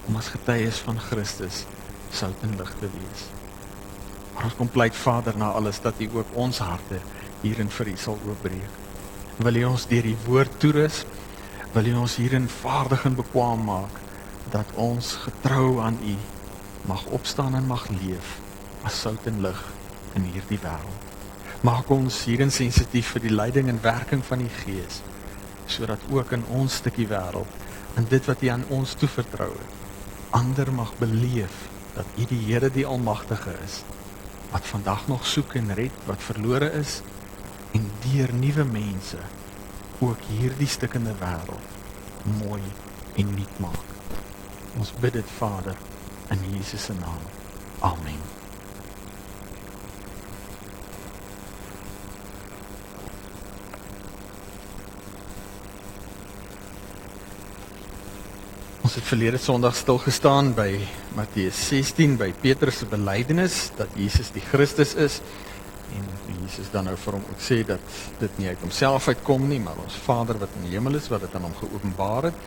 om 0.08 0.16
as 0.16 0.36
getuies 0.36 0.84
van 0.84 1.00
Christus 1.00 1.64
sout 2.12 2.44
en 2.44 2.58
lig 2.58 2.72
te 2.80 2.92
wees. 2.92 3.45
Ons 4.46 4.54
kom 4.54 4.70
pleit 4.70 4.94
Vader 4.94 5.34
na 5.42 5.48
alles 5.58 5.80
dat 5.82 5.98
U 6.06 6.06
ook 6.20 6.36
ons 6.38 6.60
harte 6.62 7.00
hierin 7.42 7.70
vir 7.74 7.88
U 7.90 7.94
sal 7.98 8.20
oopbreek. 8.30 8.74
Wil 9.42 9.58
U 9.58 9.64
ons 9.72 9.88
deur 9.90 10.06
die 10.06 10.18
woord 10.28 10.60
toerus? 10.62 11.00
Wil 11.74 11.90
U 11.90 11.94
ons 12.04 12.18
hierin 12.22 12.46
vaardig 12.62 13.08
en 13.10 13.18
bekwaam 13.18 13.64
maak 13.66 13.98
dat 14.54 14.70
ons 14.78 15.16
getrou 15.24 15.80
aan 15.82 15.98
U 15.98 16.14
mag 16.92 17.08
opstaan 17.18 17.58
en 17.58 17.66
mag 17.72 17.88
leef 17.96 18.36
as 18.86 19.00
sout 19.02 19.26
en 19.26 19.42
lig 19.42 19.64
in 20.14 20.30
hierdie 20.30 20.62
wêreld. 20.62 21.10
Maak 21.66 21.90
ons 21.90 22.22
hierin 22.30 22.54
sensitief 22.54 23.16
vir 23.16 23.26
die 23.26 23.34
leiding 23.34 23.74
en 23.74 23.82
werking 23.82 24.22
van 24.30 24.46
die 24.46 24.54
Gees 24.62 25.02
sodat 25.66 26.04
ook 26.14 26.36
in 26.38 26.46
ons 26.54 26.78
stukkie 26.84 27.10
wêreld 27.10 27.98
en 27.98 28.06
dit 28.14 28.30
wat 28.30 28.46
U 28.46 28.54
aan 28.54 28.70
ons 28.70 28.94
toevertrou 29.02 29.50
het, 29.58 29.78
ander 30.38 30.70
mag 30.70 30.94
beleef 31.02 31.66
dat 31.98 32.06
U 32.22 32.30
die 32.30 32.44
Here 32.46 32.70
die 32.70 32.86
Almagtige 32.86 33.58
is 33.66 33.82
wat 34.56 34.68
vandag 34.68 35.08
nog 35.08 35.26
soek 35.28 35.54
en 35.60 35.74
red 35.74 35.96
wat 36.08 36.24
verlore 36.24 36.70
is 36.80 37.02
en 37.76 37.90
deur 38.06 38.32
nuwe 38.34 38.64
mense 38.64 39.20
ook 40.00 40.22
hierdie 40.30 40.68
stukkende 40.68 41.16
wêreld 41.20 41.76
mooi 42.40 42.62
en 43.20 43.36
nuut 43.36 43.60
maak. 43.60 43.92
Ons 44.80 44.94
bid 45.04 45.20
dit 45.20 45.36
Vader 45.38 45.76
in 46.32 46.48
Jesus 46.54 46.88
se 46.88 46.96
naam. 47.04 47.28
Amen. 47.80 48.35
Ons 58.96 59.04
het 59.04 59.12
verlede 59.12 59.40
Sondag 59.44 59.74
stil 59.76 59.98
gestaan 60.00 60.54
by 60.56 60.70
Matteus 61.18 61.58
16 61.68 62.14
by 62.16 62.30
Petrus 62.40 62.78
se 62.80 62.86
belydenis 62.88 63.58
dat 63.76 63.92
Jesus 64.00 64.30
die 64.32 64.44
Christus 64.46 64.94
is 64.96 65.18
en 65.98 66.06
Jesus 66.38 66.70
dan 66.72 66.88
nou 66.88 66.94
vir 67.02 67.18
hom 67.18 67.26
ook 67.28 67.44
sê 67.44 67.58
dat 67.68 67.98
dit 68.22 68.40
nie 68.40 68.48
uit 68.48 68.64
homself 68.64 69.10
uitkom 69.12 69.50
nie, 69.50 69.60
maar 69.60 69.82
ons 69.84 70.00
Vader 70.06 70.40
wat 70.40 70.56
in 70.62 70.70
die 70.70 70.78
hemel 70.78 70.96
is 70.96 71.12
wat 71.12 71.26
dit 71.28 71.36
aan 71.36 71.44
hom 71.44 71.60
geopenbaar 71.60 72.30
het. 72.30 72.40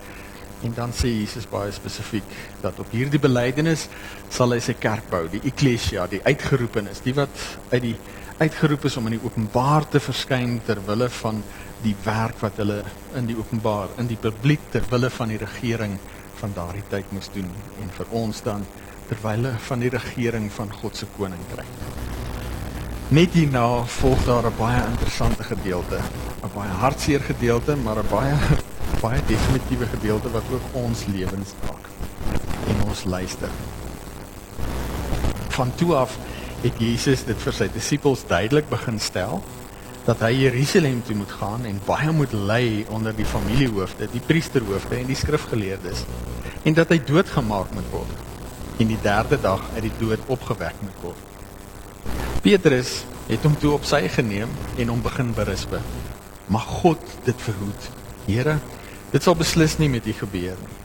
En 0.64 0.72
dan 0.72 0.96
sê 0.96 1.12
Jesus 1.18 1.44
baie 1.52 1.68
spesifiek 1.76 2.32
dat 2.64 2.80
op 2.80 2.96
hierdie 2.96 3.20
belydenis 3.20 3.84
sal 4.32 4.56
hy 4.56 4.62
sy 4.64 4.78
kerk 4.80 5.04
bou, 5.12 5.26
die 5.28 5.44
eklesia, 5.52 6.08
die 6.08 6.24
uitgeroepenes, 6.24 7.04
die 7.04 7.18
wat 7.18 7.44
uit 7.74 7.90
die 7.90 7.96
uitgeroep 8.38 8.88
is 8.88 8.96
om 8.96 9.10
in 9.10 9.18
die 9.18 9.26
openbaar 9.26 9.84
te 9.92 10.00
verskyn 10.00 10.62
ter 10.64 10.80
wille 10.88 11.12
van 11.20 11.44
die 11.84 11.98
werk 12.08 12.40
wat 12.40 12.56
hulle 12.62 12.80
in 13.20 13.28
die 13.28 13.36
openbaar 13.36 13.98
in 14.00 14.08
die 14.08 14.16
publiek 14.16 14.70
ter 14.72 14.88
wille 14.88 15.12
van 15.12 15.36
die 15.36 15.44
regering 15.44 15.98
van 16.40 16.52
daardie 16.54 16.84
tyd 16.88 17.10
moes 17.12 17.30
doen 17.34 17.50
en 17.82 17.90
vir 17.96 18.06
ons 18.10 18.42
dan 18.42 18.66
terwyl 19.08 19.50
van 19.68 19.82
die 19.82 19.90
regering 19.90 20.50
van 20.52 20.72
God 20.80 20.96
se 20.96 21.06
koninkryk. 21.16 21.74
Net 23.08 23.32
hierna 23.32 23.84
volg 23.98 24.24
daar 24.24 24.46
'n 24.46 24.56
baie 24.58 24.82
interessante 24.90 25.44
gedeelte, 25.44 25.98
'n 26.44 26.50
baie 26.54 26.70
hartseer 26.70 27.20
gedeelte, 27.20 27.76
maar 27.76 27.98
'n 27.98 28.08
baie 28.10 28.36
baie 29.04 29.20
definitiewe 29.26 29.86
gedeelte 29.86 30.30
wat 30.30 30.42
ook 30.52 30.62
ons 30.72 31.06
lewens 31.06 31.54
raak. 31.62 31.86
En 32.68 32.88
ons 32.88 33.04
luister. 33.04 33.48
Van 35.48 35.74
toe 35.74 35.94
af 35.94 36.18
het 36.62 36.78
Jesus 36.78 37.24
dit 37.24 37.42
vir 37.42 37.52
sy 37.52 37.68
disippels 37.72 38.26
duidelik 38.26 38.68
begin 38.68 39.00
stel 39.00 39.42
dat 40.08 40.22
hy 40.24 40.30
Jerusalem 40.40 41.02
toe 41.04 41.18
moet 41.20 41.32
gaan 41.36 41.66
en 41.68 41.80
baie 41.84 42.12
moet 42.16 42.32
ly 42.32 42.86
onder 42.96 43.12
die 43.12 43.28
familiehoofde, 43.28 44.06
die 44.08 44.22
priesterhoofde 44.24 44.96
en 44.96 45.10
die 45.10 45.16
skrifgeleerdes 45.18 46.06
en 46.64 46.76
dat 46.78 46.94
hy 46.94 46.96
doodgemaak 47.10 47.74
moet 47.76 47.90
word 47.92 48.80
en 48.80 48.88
die 48.88 49.00
derde 49.04 49.36
dag 49.42 49.60
uit 49.74 49.84
die 49.84 49.92
dood 50.00 50.22
opgewek 50.32 50.78
moet 50.80 51.02
word. 51.02 51.24
Petrus 52.40 53.02
het 53.28 53.44
hom 53.44 53.56
toe 53.60 53.74
op 53.74 53.84
sy 53.84 54.00
geneem 54.08 54.48
en 54.80 54.92
hom 54.94 55.02
begin 55.04 55.34
berispe. 55.36 55.80
Mag 56.48 56.64
God 56.80 57.02
dit 57.26 57.44
verhoed. 57.44 57.88
Here, 58.24 58.54
dit 59.12 59.24
sal 59.24 59.36
beslis 59.36 59.76
nie 59.76 59.90
met 59.92 60.08
u 60.08 60.14
gebeur 60.22 60.56
nie. 60.56 60.78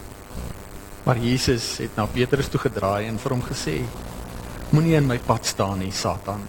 Maar 1.06 1.22
Jesus 1.24 1.78
het 1.84 1.96
na 2.00 2.10
Petrus 2.12 2.52
toe 2.52 2.60
gedraai 2.66 3.08
en 3.08 3.22
vir 3.22 3.36
hom 3.38 3.46
gesê: 3.46 3.78
Moenie 4.76 4.98
in 5.00 5.08
my 5.08 5.20
pad 5.24 5.48
staan 5.48 5.80
nie, 5.84 5.92
Satan. 5.96 6.44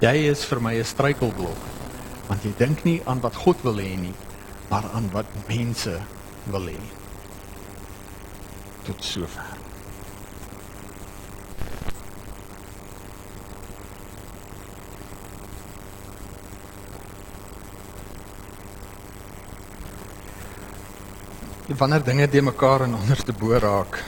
Jy 0.00 0.14
is 0.30 0.46
vir 0.48 0.60
my 0.64 0.74
'n 0.78 0.84
struikelblok 0.84 1.79
want 2.30 2.44
jy 2.46 2.52
dink 2.54 2.84
nie 2.86 3.00
aan 3.10 3.18
wat 3.24 3.34
God 3.42 3.58
wil 3.66 3.80
hê 3.82 3.96
nie, 3.98 4.14
maar 4.70 4.86
aan 4.94 5.08
wat 5.10 5.26
mense 5.48 5.96
wil 6.46 6.68
hê. 6.70 6.78
Tot 8.86 9.02
sover. 9.02 9.58
Wanneer 21.80 22.04
dinge 22.04 22.28
de 22.28 22.42
mekaar 22.42 22.84
en 22.86 22.94
onderste 22.98 23.32
bo 23.32 23.58
raak 23.58 23.98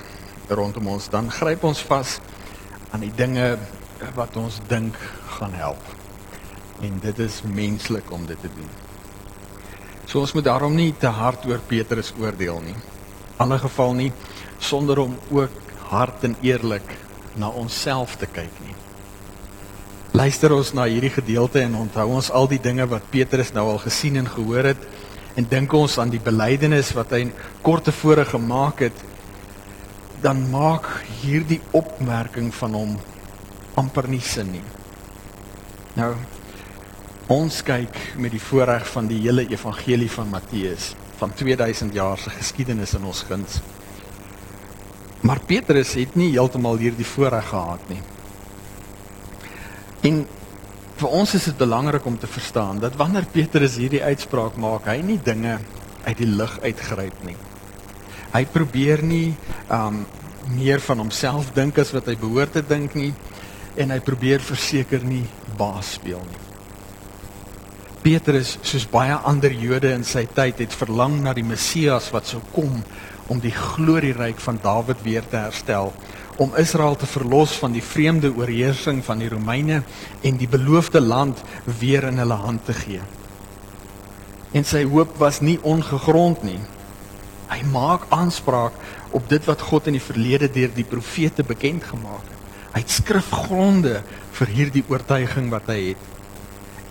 rondom 0.51 0.93
ons, 0.95 1.09
dan 1.11 1.31
gryp 1.31 1.65
ons 1.65 1.83
vas 1.91 2.19
aan 2.93 3.03
die 3.03 3.15
dinge 3.17 3.57
wat 4.15 4.37
ons 4.37 4.61
dink 4.69 4.99
gaan 5.39 5.55
help 5.59 6.02
en 6.83 6.99
dit 7.03 7.19
is 7.23 7.43
menslik 7.47 8.11
om 8.11 8.27
dit 8.27 8.41
te 8.41 8.51
doen. 8.51 8.71
So 10.07 10.21
ons 10.21 10.35
moet 10.35 10.45
daarom 10.45 10.75
nie 10.77 10.91
te 10.99 11.11
hard 11.15 11.47
oor 11.47 11.63
Petrus 11.67 12.11
oordeel 12.19 12.61
nie. 12.65 12.77
In 12.77 13.47
alle 13.47 13.59
geval 13.63 13.95
nie 13.99 14.11
sonder 14.63 14.99
om 15.03 15.15
ook 15.31 15.55
hard 15.91 16.25
en 16.27 16.37
eerlik 16.43 16.97
na 17.39 17.49
onsself 17.49 18.17
te 18.21 18.27
kyk 18.27 18.59
nie. 18.67 18.75
Luister 20.13 20.53
ons 20.53 20.75
na 20.77 20.85
hierdie 20.91 21.13
gedeelte 21.15 21.63
en 21.63 21.79
onthou 21.87 22.11
ons 22.19 22.29
al 22.31 22.51
die 22.51 22.61
dinge 22.61 22.85
wat 22.91 23.09
Petrus 23.11 23.55
nou 23.57 23.65
al 23.73 23.81
gesien 23.83 24.19
en 24.21 24.29
gehoor 24.29 24.73
het 24.73 24.85
en 25.41 25.49
dink 25.49 25.73
ons 25.73 25.97
aan 25.99 26.13
die 26.13 26.21
belydenis 26.21 26.93
wat 26.99 27.15
hy 27.17 27.25
kort 27.65 27.89
tevore 27.89 28.27
gemaak 28.29 28.85
het 28.85 29.07
dan 30.23 30.45
maak 30.53 30.87
hierdie 31.23 31.63
opmerking 31.75 32.53
van 32.55 32.77
hom 32.77 32.93
amper 33.81 34.07
nie 34.13 34.21
sin 34.21 34.53
nie. 34.53 34.67
Nou 35.97 36.13
Ons 37.33 37.63
kyk 37.65 37.95
met 38.21 38.35
die 38.35 38.43
voorreg 38.43 38.83
van 38.93 39.07
die 39.09 39.23
hele 39.23 39.47
evangelie 39.49 40.11
van 40.11 40.29
Matteus 40.29 40.91
van 41.17 41.31
2000 41.39 41.95
jaar 41.95 42.19
se 42.19 42.33
geskiedenis 42.35 42.93
in 42.99 43.07
ons 43.09 43.23
guns. 43.29 43.61
Maar 45.23 45.41
Petrus 45.47 45.95
het 45.97 46.17
nie 46.19 46.33
heeltemal 46.35 46.81
hierdie 46.83 47.07
voorreg 47.07 47.47
gehad 47.49 47.89
nie. 47.89 48.01
En 50.11 50.21
vir 50.99 51.17
ons 51.23 51.35
is 51.39 51.49
dit 51.49 51.57
belangrik 51.63 52.05
om 52.11 52.19
te 52.19 52.29
verstaan 52.29 52.83
dat 52.83 52.99
wanneer 53.01 53.31
Petrus 53.33 53.79
hierdie 53.81 54.03
uitspraak 54.03 54.59
maak, 54.61 54.91
hy 54.91 54.99
nie 55.07 55.21
dinge 55.23 55.57
uit 56.05 56.19
die 56.19 56.29
lug 56.29 56.59
uitgryp 56.61 57.25
nie. 57.25 57.39
Hy 58.35 58.45
probeer 58.51 59.07
nie 59.07 59.33
um 59.73 60.05
meer 60.53 60.83
van 60.83 61.07
homself 61.07 61.55
dink 61.55 61.79
as 61.79 61.95
wat 61.95 62.11
hy 62.11 62.19
behoort 62.19 62.59
te 62.59 62.67
dink 62.67 62.99
nie 62.99 63.13
en 63.79 63.95
hy 63.95 64.03
probeer 64.05 64.43
verseker 64.43 65.07
nie 65.07 65.25
baas 65.57 65.95
speel 66.01 66.27
nie. 66.27 66.52
Petrus, 68.03 68.57
soos 68.67 68.83
baie 68.91 69.15
ander 69.31 69.53
Jode 69.55 69.93
in 69.95 70.03
sy 70.03 70.25
tyd, 70.35 70.59
het 70.59 70.75
verlang 70.75 71.21
na 71.23 71.31
die 71.39 71.45
Messias 71.47 72.09
wat 72.11 72.27
sou 72.27 72.41
kom 72.51 72.81
om 73.31 73.39
die 73.39 73.53
glorieryk 73.55 74.41
van 74.43 74.59
Dawid 74.59 75.05
weer 75.07 75.23
te 75.31 75.39
herstel, 75.39 75.93
om 76.43 76.57
Israel 76.59 76.97
te 76.99 77.07
verlos 77.07 77.55
van 77.63 77.77
die 77.77 77.85
vreemde 77.85 78.33
oorheersing 78.35 79.05
van 79.07 79.23
die 79.23 79.31
Romeine 79.31 79.85
en 80.27 80.41
die 80.41 80.51
beloofde 80.51 80.99
land 80.99 81.45
weer 81.79 82.09
in 82.11 82.19
hulle 82.19 82.41
hand 82.43 82.67
te 82.67 82.75
gee. 82.75 83.05
En 84.51 84.67
sy 84.67 84.83
hoop 84.83 85.15
was 85.23 85.39
nie 85.39 85.61
ongegrond 85.63 86.43
nie. 86.43 86.59
Hy 87.53 87.61
maak 87.71 88.09
aanspraak 88.11 88.75
op 89.15 89.31
dit 89.31 89.47
wat 89.47 89.63
God 89.71 89.87
in 89.87 90.01
die 90.01 90.03
verlede 90.03 90.51
deur 90.51 90.75
die 90.75 90.89
profete 90.89 91.47
bekend 91.47 91.87
gemaak 91.87 92.27
het. 92.27 92.43
Hy 92.73 92.83
het 92.83 92.99
skrifgronde 92.99 94.01
vir 94.41 94.57
hierdie 94.59 94.85
oortuiging 94.91 95.53
wat 95.55 95.71
hy 95.71 95.79
het. 95.93 96.12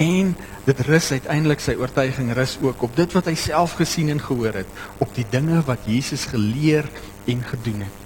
En 0.02 0.34
dit 0.66 0.80
rus 0.88 1.12
uiteindelik 1.14 1.62
sy 1.62 1.76
oortuiging 1.78 2.32
rus 2.34 2.56
ook 2.64 2.82
op 2.88 2.96
dit 2.98 3.12
wat 3.14 3.28
hy 3.30 3.36
self 3.38 3.76
gesien 3.78 4.10
en 4.14 4.22
gehoor 4.22 4.62
het, 4.62 4.70
op 5.04 5.12
die 5.14 5.26
dinge 5.30 5.62
wat 5.68 5.86
Jesus 5.90 6.26
geleer 6.32 6.88
en 7.30 7.44
gedoen 7.46 7.84
het. 7.86 7.98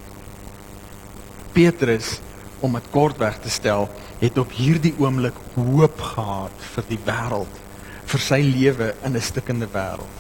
Petrus, 1.56 2.18
om 2.60 2.76
dit 2.76 2.90
kortweg 2.92 3.38
te 3.40 3.52
stel, 3.54 3.88
het 4.20 4.40
op 4.42 4.52
hierdie 4.58 4.96
oomblik 5.00 5.38
hoop 5.54 6.02
gehad 6.02 6.68
vir 6.74 6.88
die 6.90 7.00
wêreld, 7.08 7.62
vir 8.12 8.24
sy 8.24 8.42
lewe 8.44 8.92
in 9.08 9.16
'n 9.16 9.22
stikkende 9.22 9.68
wêreld. 9.72 10.20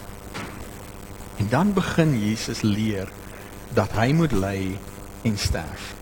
En 1.39 1.47
dan 1.49 1.73
begin 1.73 2.15
Jesus 2.19 2.61
leer 2.61 3.11
dat 3.73 3.91
hy 3.91 4.13
moet 4.13 4.31
ly 4.31 4.77
en 5.23 5.37
sterf. 5.37 5.93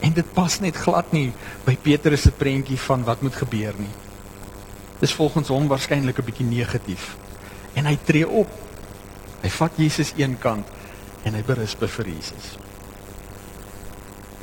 En 0.00 0.12
dit 0.12 0.32
pas 0.32 0.60
net 0.60 0.76
glad 0.76 1.12
nie 1.12 1.32
by 1.64 1.76
Petrus 1.76 2.22
se 2.22 2.30
prentjie 2.30 2.78
van 2.78 3.04
wat 3.04 3.22
moet 3.22 3.34
gebeur 3.34 3.74
nie 3.78 4.05
is 5.00 5.14
volgens 5.14 5.48
hom 5.48 5.68
waarskynlik 5.68 6.18
'n 6.18 6.24
bietjie 6.24 6.46
negatief. 6.46 7.16
En 7.74 7.86
hy 7.86 7.98
tree 8.04 8.28
op. 8.28 8.50
Hy 9.42 9.48
vat 9.48 9.72
Jesus 9.76 10.12
een 10.16 10.38
kant 10.38 10.66
en 11.22 11.34
hy 11.34 11.42
berisp 11.42 11.84
vir 11.88 12.06
Jesus. 12.06 12.56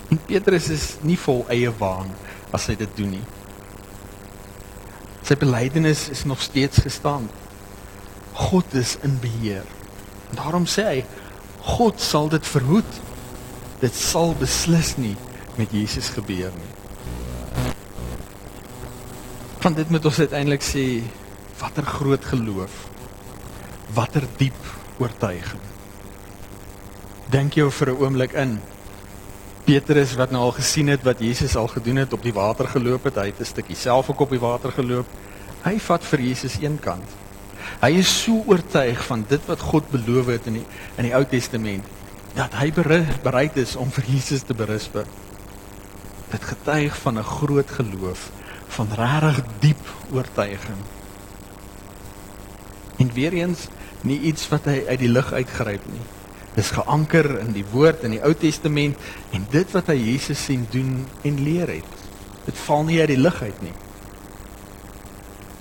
En 0.10 0.20
Petrus 0.26 0.70
is 0.70 0.98
nie 1.02 1.18
vol 1.18 1.46
eie 1.50 1.72
waan 1.78 2.12
as 2.52 2.68
hy 2.68 2.76
dit 2.76 2.98
doen 2.98 3.10
nie. 3.10 3.26
Sy 5.24 5.36
belydenis 5.40 6.10
is 6.10 6.24
nog 6.24 6.42
steeds 6.42 6.78
gestaan. 6.84 7.30
God 8.34 8.74
is 8.74 8.98
in 9.02 9.20
beheer. 9.24 9.64
Daarom 10.36 10.66
sê 10.66 10.86
hy 10.90 11.06
God 11.64 12.02
sal 12.04 12.30
dit 12.30 12.48
verhoed. 12.48 13.02
Dit 13.80 13.96
sal 13.96 14.36
beslis 14.40 14.96
nie 15.00 15.16
met 15.56 15.72
Jesus 15.72 16.10
gebeur 16.10 16.52
nie. 16.52 16.73
Van 19.64 19.74
dit 19.74 19.90
moet 19.90 20.06
ons 20.06 20.18
uiteindelik 20.20 20.64
sê 20.66 20.86
watter 21.62 21.86
groot 21.88 22.26
geloof. 22.28 22.74
Watter 23.96 24.26
diep 24.36 24.66
oortuiging. 25.00 25.62
Dink 27.32 27.56
jou 27.56 27.70
vir 27.72 27.92
'n 27.92 28.02
oomblik 28.04 28.34
in. 28.34 28.60
Petrus 29.64 30.16
wat 30.20 30.32
nou 30.32 30.42
al 30.44 30.52
gesien 30.52 30.88
het 30.88 31.04
wat 31.04 31.20
Jesus 31.20 31.56
al 31.56 31.68
gedoen 31.68 31.96
het 31.96 32.14
op 32.14 32.22
die 32.22 32.34
water 32.34 32.68
geloop 32.68 33.04
het, 33.04 33.16
hy 33.16 33.26
het 33.26 33.40
'n 33.40 33.46
stukkie 33.46 33.76
self 33.76 34.10
ook 34.10 34.20
op 34.20 34.30
die 34.30 34.40
water 34.40 34.72
geloop. 34.72 35.06
Hy 35.64 35.80
vat 35.80 36.04
vir 36.04 36.20
Jesus 36.20 36.58
een 36.60 36.80
kant. 36.80 37.08
Hy 37.82 37.92
is 37.92 38.24
so 38.24 38.44
oortuig 38.46 39.06
van 39.06 39.26
dit 39.28 39.46
wat 39.46 39.60
God 39.60 39.90
beloof 39.92 40.26
het 40.26 40.46
in 40.48 40.54
die 40.54 40.66
in 40.98 41.04
die 41.04 41.16
Ou 41.16 41.26
Testament 41.26 41.86
dat 42.36 42.54
hy 42.54 42.72
bereid 43.24 43.58
is 43.58 43.76
om 43.76 43.92
vir 43.92 44.04
Jesus 44.08 44.42
te 44.42 44.54
berisp. 44.54 44.94
Dit 46.32 46.44
getuig 46.44 46.98
van 46.98 47.18
'n 47.18 47.24
groot 47.24 47.72
geloof, 47.72 48.32
van 48.74 48.90
regtig 48.98 49.44
diep 49.62 49.90
oortuiging. 50.12 50.82
En 52.98 53.14
weer 53.14 53.34
eens 53.34 53.68
nie 54.02 54.20
iets 54.20 54.48
wat 54.50 54.66
hy 54.70 54.84
uit 54.88 55.00
die 55.00 55.12
lug 55.12 55.34
uitgryp 55.34 55.86
nie. 55.92 56.06
Dis 56.54 56.74
geanker 56.76 57.40
in 57.40 57.54
die 57.56 57.66
woord 57.72 58.04
in 58.06 58.14
die 58.18 58.22
Ou 58.22 58.34
Testament 58.38 58.98
en 59.34 59.46
dit 59.54 59.72
wat 59.74 59.90
hy 59.90 59.98
Jesus 59.98 60.44
sien 60.50 60.68
doen 60.74 61.06
en 61.26 61.42
leer 61.44 61.72
het. 61.80 62.04
Dit 62.46 62.60
val 62.66 62.86
nie 62.90 63.00
uit 63.02 63.14
die 63.14 63.22
lug 63.22 63.42
uit 63.42 63.62
nie. 63.66 63.76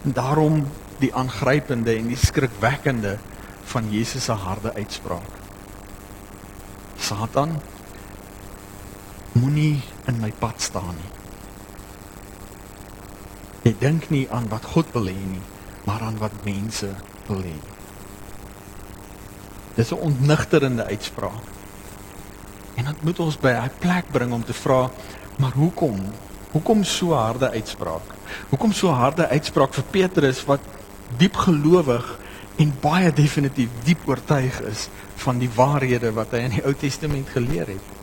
En 0.02 0.16
daarom 0.16 0.64
die 1.02 1.12
aangrypende 1.14 1.94
en 1.96 2.10
die 2.10 2.18
skrikwekkende 2.18 3.16
van 3.72 3.88
Jesus 3.90 4.26
se 4.28 4.36
harde 4.36 4.74
uitspraak. 4.74 5.40
Satan 6.98 7.56
moenie 9.32 9.80
in 10.10 10.20
my 10.20 10.32
pad 10.38 10.60
staan 10.62 10.94
nie. 10.98 11.21
Jy 13.62 13.74
dink 13.78 14.08
nie 14.10 14.26
aan 14.30 14.48
wat 14.50 14.64
God 14.74 14.88
wil 14.96 15.06
hê 15.06 15.14
nie, 15.14 15.42
maar 15.86 16.02
aan 16.02 16.18
wat 16.18 16.34
mense 16.44 16.88
wil 17.28 17.42
hê. 17.46 17.54
Dis 19.76 19.92
'n 19.92 20.02
ontnigterende 20.08 20.84
uitspraak. 20.84 21.44
En 22.74 22.84
dit 22.84 23.02
moet 23.02 23.18
ons 23.18 23.38
by 23.38 23.48
'n 23.48 23.70
plek 23.78 24.10
bring 24.10 24.32
om 24.32 24.44
te 24.44 24.52
vra, 24.52 24.90
maar 25.38 25.52
hoekom? 25.52 26.00
Hoekom 26.52 26.84
so 26.84 27.12
harde 27.12 27.50
uitspraak? 27.50 28.02
Hoekom 28.48 28.72
so 28.72 28.88
harde 28.88 29.28
uitspraak 29.28 29.74
vir 29.74 29.84
Petrus 29.90 30.44
wat 30.44 30.60
diep 31.16 31.36
gelowig 31.36 32.18
en 32.56 32.72
baie 32.80 33.12
definitief 33.12 33.68
diep 33.84 34.08
oortuig 34.08 34.60
is 34.60 34.88
van 35.14 35.38
die 35.38 35.50
waarhede 35.54 36.12
wat 36.12 36.30
hy 36.30 36.38
in 36.38 36.50
die 36.50 36.64
Ou 36.64 36.74
Testament 36.74 37.28
geleer 37.28 37.66
het. 37.66 38.01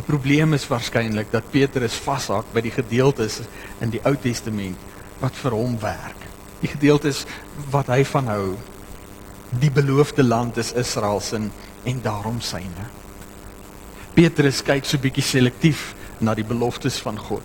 Die 0.00 0.06
probleem 0.06 0.56
is 0.56 0.64
waarskynlik 0.64 1.28
dat 1.28 1.50
Petrus 1.52 1.98
vashak 2.00 2.46
by 2.54 2.62
die 2.64 2.72
gedeeltes 2.72 3.42
in 3.84 3.90
die 3.92 4.00
Ou 4.08 4.14
Testament 4.16 4.80
wat 5.20 5.36
vir 5.36 5.52
hom 5.52 5.74
werk. 5.82 6.22
Die 6.62 6.70
gedeeltes 6.72 7.26
wat 7.68 7.90
hy 7.92 7.98
van 8.08 8.30
hou. 8.32 8.46
Die 9.60 9.68
beloofde 9.68 10.24
land 10.24 10.56
is 10.56 10.72
Israel 10.72 11.20
se 11.20 11.36
en 11.84 12.00
daarom 12.00 12.40
syne. 12.40 12.86
Petrus 14.16 14.62
kyk 14.64 14.88
so 14.88 14.96
bietjie 14.96 15.26
selektief 15.26 15.90
na 16.24 16.32
die 16.34 16.48
beloftes 16.48 16.96
van 17.04 17.20
God. 17.20 17.44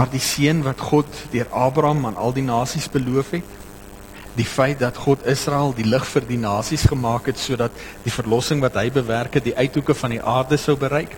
Maar 0.00 0.08
die 0.08 0.24
seën 0.24 0.64
wat 0.64 0.80
God 0.80 1.24
deur 1.34 1.52
Abraham 1.52 2.06
aan 2.08 2.16
al 2.16 2.32
die 2.32 2.46
nasies 2.48 2.88
beloof 2.88 3.36
het, 3.36 3.59
die 4.40 4.46
feit 4.48 4.80
dat 4.80 4.96
God 5.04 5.26
Israel 5.28 5.74
die 5.76 5.84
lig 5.84 6.06
vir 6.08 6.24
die 6.24 6.40
nasies 6.40 6.86
gemaak 6.88 7.28
het 7.28 7.38
sodat 7.40 7.76
die 8.06 8.14
verlossing 8.14 8.62
wat 8.64 8.78
hy 8.80 8.88
bewerk 8.94 9.36
het 9.36 9.44
die 9.44 9.56
uithoeke 9.56 9.94
van 9.94 10.16
die 10.16 10.22
aarde 10.22 10.56
sou 10.60 10.78
bereik, 10.80 11.12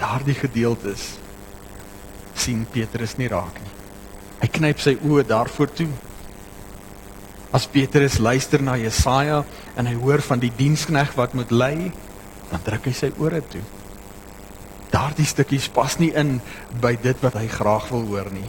daardie 0.00 0.36
gedeeltes 0.38 1.14
sien 2.38 2.66
Petrus 2.70 3.16
nie 3.18 3.30
raak 3.30 3.56
nie. 3.62 3.72
Hy 4.42 4.50
knyp 4.58 4.82
sy 4.82 4.94
oë 5.02 5.24
daarvoor 5.26 5.72
toe. 5.74 5.88
As 7.54 7.66
Petrus 7.70 8.20
luister 8.22 8.62
na 8.62 8.76
Jesaja 8.78 9.40
en 9.78 9.88
hy 9.90 9.96
hoor 9.98 10.22
van 10.26 10.42
die 10.42 10.52
dienskneg 10.54 11.16
wat 11.18 11.34
moet 11.34 11.54
lei, 11.54 11.90
dan 12.52 12.62
druk 12.66 12.90
hy 12.90 12.94
sy 12.94 13.10
ore 13.18 13.42
toe 13.42 13.64
daardie 14.92 15.26
stukkies 15.28 15.68
pas 15.72 15.98
nie 16.00 16.10
in 16.16 16.38
by 16.82 16.94
dit 17.02 17.18
wat 17.24 17.36
hy 17.38 17.46
graag 17.52 17.90
wil 17.92 18.06
hoor 18.08 18.30
nie. 18.32 18.48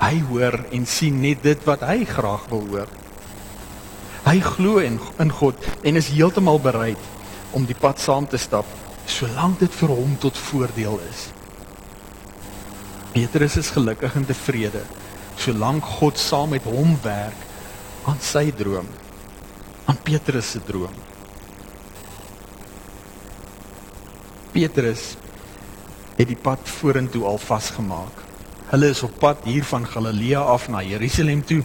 Hy 0.00 0.16
hoor 0.30 0.56
en 0.74 0.86
sien 0.88 1.20
net 1.22 1.44
dit 1.44 1.68
wat 1.68 1.84
hy 1.86 2.02
graag 2.08 2.48
wil 2.50 2.64
hoor. 2.72 2.90
Hy 4.30 4.38
glo 4.46 4.78
in 4.78 5.00
in 5.18 5.32
God 5.34 5.58
en 5.82 5.96
is 5.98 6.08
heeltemal 6.14 6.60
bereid 6.62 7.06
om 7.50 7.64
die 7.66 7.74
pad 7.74 7.98
saam 7.98 8.28
te 8.30 8.38
stap 8.38 8.68
solank 9.10 9.58
dit 9.58 9.72
vir 9.74 9.90
hom 9.90 10.12
tot 10.22 10.38
voordeel 10.38 11.00
is. 11.08 11.22
Petrus 13.10 13.56
is 13.58 13.72
gelukkig 13.74 14.14
en 14.20 14.28
tevrede 14.28 14.84
solank 15.40 15.88
God 15.98 16.20
saam 16.22 16.54
met 16.54 16.68
hom 16.70 16.94
werk 17.02 17.42
aan 18.06 18.22
sy 18.22 18.46
droom, 18.54 18.86
aan 19.90 19.98
Petrus 20.06 20.52
se 20.54 20.62
droom. 20.62 20.94
Petrus 24.54 25.16
het 26.20 26.28
die 26.30 26.38
pad 26.38 26.70
vorentoe 26.78 27.26
al 27.26 27.42
vasgemaak. 27.42 28.26
Hulle 28.70 28.94
is 28.94 29.02
op 29.02 29.18
pad 29.18 29.42
hier 29.50 29.66
van 29.66 29.90
Galilea 29.90 30.46
af 30.54 30.70
na 30.70 30.86
Jerusalem 30.86 31.42
toe 31.42 31.64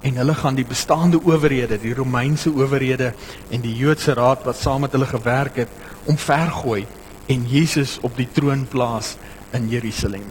en 0.00 0.16
hulle 0.16 0.34
gaan 0.34 0.56
die 0.56 0.66
bestaande 0.66 1.20
owerhede, 1.24 1.78
die 1.80 1.94
Romeinse 1.94 2.50
owerhede 2.50 3.12
en 3.50 3.60
die 3.60 3.74
Joodse 3.76 4.14
raad 4.16 4.44
wat 4.48 4.56
saam 4.56 4.86
met 4.86 4.96
hulle 4.96 5.08
gewerk 5.10 5.60
het, 5.62 5.72
omvergooi 6.08 6.86
en 7.30 7.44
Jesus 7.48 7.98
op 8.06 8.16
die 8.16 8.28
troon 8.32 8.66
plaas 8.68 9.16
in 9.56 9.68
Jerusalem. 9.68 10.26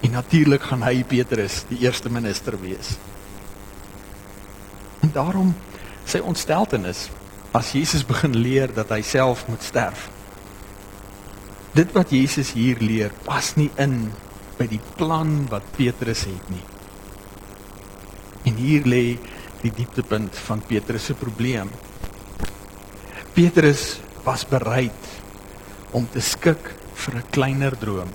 En 0.00 0.16
natuurlik 0.16 0.62
gaan 0.70 0.82
hy 0.86 1.04
Petrus 1.04 1.64
die 1.68 1.82
eerste 1.84 2.10
minister 2.10 2.56
wees. 2.60 2.96
En 5.04 5.12
daarom 5.12 5.54
sy 6.06 6.22
ontsteltenis 6.24 7.08
as 7.56 7.72
Jesus 7.72 8.04
begin 8.06 8.36
leer 8.36 8.72
dat 8.74 8.90
hy 8.92 9.02
self 9.04 9.46
moet 9.48 9.64
sterf 9.64 10.08
dit 11.76 11.92
wat 11.92 12.12
Jesus 12.14 12.54
hier 12.56 12.80
leer 12.80 13.12
pas 13.26 13.52
nie 13.58 13.68
in 13.82 14.06
by 14.56 14.64
die 14.70 14.80
plan 14.96 15.42
wat 15.52 15.66
Petrus 15.76 16.24
het 16.24 16.48
nie. 16.52 16.62
En 18.46 18.56
hier 18.60 18.86
lê 18.86 19.04
die 19.62 19.72
dieptepunt 19.74 20.36
van 20.46 20.62
Petrus 20.62 21.08
se 21.10 21.14
probleem. 21.18 21.70
Petrus 23.34 23.98
was 24.24 24.46
bereid 24.48 25.12
om 25.96 26.06
te 26.10 26.20
skik 26.20 26.72
vir 26.94 27.14
'n 27.16 27.30
kleiner 27.30 27.76
droom. 27.78 28.10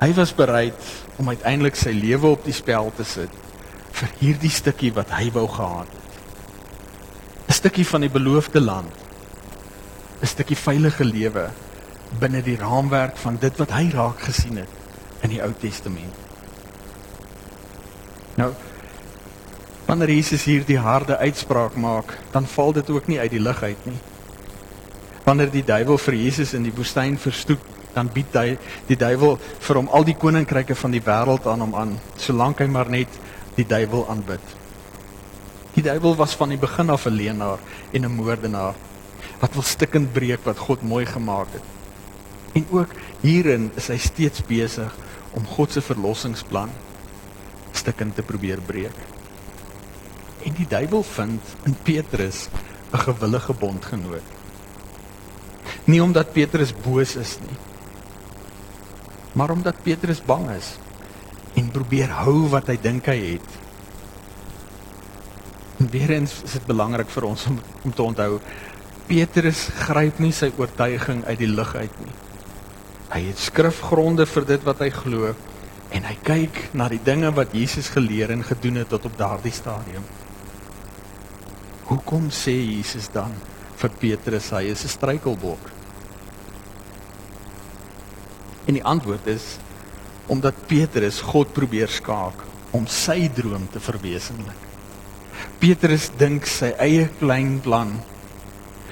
Hy 0.00 0.12
was 0.14 0.34
bereid 0.34 0.78
om 1.18 1.28
uiteindelik 1.28 1.76
sy 1.76 1.90
lewe 1.90 2.26
op 2.26 2.44
die 2.44 2.54
spel 2.54 2.92
te 2.96 3.04
sit 3.04 3.30
vir 3.98 4.08
hierdie 4.20 4.50
stukkie 4.50 4.92
wat 4.94 5.10
hy 5.10 5.30
wou 5.34 5.48
gehad 5.48 5.88
het. 5.90 6.08
'n 7.48 7.52
Stukkie 7.52 7.86
van 7.86 8.00
die 8.00 8.10
beloofde 8.10 8.60
land. 8.60 8.92
'n 10.22 10.26
Stukkie 10.26 10.56
veilige 10.56 11.04
lewe 11.04 11.50
binne 12.20 12.42
die 12.42 12.56
raamwerk 12.56 13.16
van 13.16 13.36
dit 13.36 13.58
wat 13.58 13.70
hy 13.70 13.90
raak 13.90 14.20
gesien 14.20 14.56
het 14.56 14.68
in 15.22 15.30
die 15.30 15.42
Ou 15.42 15.52
Testament. 15.52 16.27
Wanneer 19.88 20.10
Jesus 20.12 20.44
hier 20.44 20.66
die 20.68 20.78
harde 20.78 21.16
uitspraak 21.16 21.76
maak, 21.80 22.12
dan 22.34 22.46
val 22.46 22.74
dit 22.76 22.90
ook 22.92 23.06
nie 23.08 23.18
uit 23.22 23.32
die 23.32 23.40
lug 23.40 23.62
uit 23.62 23.86
nie. 23.88 23.96
Wanneer 25.24 25.48
die 25.52 25.64
duiwel 25.64 25.96
vir 25.98 26.16
Jesus 26.20 26.52
in 26.56 26.66
die 26.68 26.74
woestyn 26.76 27.16
verstoek, 27.20 27.64
dan 27.94 28.10
bied 28.12 28.36
hy 28.36 28.58
die 28.86 28.98
duiwel 29.00 29.38
vir 29.40 29.80
hom 29.80 29.88
al 29.96 30.04
die 30.04 30.16
koninkryke 30.16 30.76
van 30.76 30.92
die 30.92 31.02
wêreld 31.04 31.48
aan 31.48 31.64
hom 31.64 31.74
aan, 31.74 31.96
solank 32.20 32.60
hy 32.60 32.68
maar 32.68 32.92
net 32.92 33.16
die 33.56 33.64
duiwel 33.64 34.04
aanbid. 34.12 34.54
Die 35.72 35.86
duiwel 35.86 36.18
was 36.20 36.36
van 36.36 36.52
die 36.52 36.60
begin 36.60 36.90
af 36.90 37.06
'n 37.06 37.16
leienaar 37.16 37.58
en 37.92 38.04
'n 38.04 38.16
moordenaar 38.16 38.74
wat 39.40 39.54
wil 39.54 39.62
stikkend 39.62 40.12
breek 40.12 40.44
wat 40.44 40.58
God 40.58 40.82
mooi 40.82 41.06
gemaak 41.06 41.48
het. 41.52 41.66
En 42.52 42.66
ook 42.70 42.92
hierin 43.20 43.70
is 43.76 43.88
hy 43.88 43.96
steeds 43.96 44.42
besig 44.42 44.94
om 45.32 45.46
God 45.46 45.72
se 45.72 45.80
verlossingsplan 45.80 46.70
stukkend 47.72 48.14
te 48.14 48.22
probeer 48.22 48.60
breek. 48.60 49.17
En 50.48 50.56
die 50.56 50.68
duiwel 50.68 51.02
vind 51.04 51.54
in 51.68 51.74
Petrus 51.84 52.48
'n 52.92 52.98
gewillige 52.98 53.52
bondgenoot. 53.52 54.28
Nie 55.84 56.02
omdat 56.02 56.32
Petrus 56.32 56.72
boos 56.72 57.16
is 57.16 57.38
nie, 57.40 57.56
maar 59.32 59.50
omdat 59.50 59.82
Petrus 59.82 60.22
bang 60.24 60.50
is 60.50 60.76
en 61.54 61.70
probeer 61.70 62.08
hou 62.08 62.48
wat 62.48 62.66
hy 62.66 62.78
dink 62.80 63.06
hy 63.06 63.18
het. 63.32 63.50
En 65.78 65.90
weer 65.90 66.10
eens 66.10 66.42
is 66.44 66.52
dit 66.52 66.66
belangrik 66.66 67.08
vir 67.08 67.24
ons 67.24 67.46
om 67.46 67.58
om 67.82 67.94
te 67.94 68.02
onthou 68.02 68.40
Petrus 69.06 69.68
gryp 69.74 70.18
nie 70.18 70.32
sy 70.32 70.52
oortuiging 70.56 71.24
uit 71.24 71.38
die 71.38 71.52
lug 71.52 71.74
uit 71.74 72.00
nie. 72.04 72.14
Hy 73.08 73.20
het 73.26 73.38
skrifgronde 73.38 74.26
vir 74.26 74.44
dit 74.44 74.64
wat 74.64 74.80
hy 74.80 74.90
glo 74.90 75.34
en 75.90 76.04
hy 76.04 76.16
kyk 76.22 76.72
na 76.72 76.88
die 76.88 77.02
dinge 77.04 77.32
wat 77.32 77.52
Jesus 77.52 77.88
geleer 77.88 78.30
en 78.30 78.44
gedoen 78.44 78.74
het 78.74 78.88
tot 78.88 79.04
op 79.04 79.16
daardie 79.18 79.52
stadium. 79.52 80.04
Hoekom 81.88 82.28
sê 82.28 82.52
Jesus 82.52 83.08
dan 83.08 83.32
vir 83.80 83.90
Petrus 84.00 84.50
hy 84.52 84.68
is 84.68 84.84
'n 84.84 84.92
struikelblok? 84.92 85.70
En 88.68 88.74
die 88.76 88.84
antwoord 88.84 89.26
is 89.26 89.56
omdat 90.28 90.66
Petrus 90.68 91.22
God 91.24 91.54
probeer 91.56 91.88
skaak 91.88 92.44
om 92.76 92.86
sy 92.86 93.30
droom 93.32 93.64
te 93.72 93.80
verwesenlik. 93.80 94.60
Petrus 95.58 96.10
dink 96.18 96.46
sy 96.46 96.74
eie 96.78 97.08
klein 97.18 97.60
plan, 97.64 97.94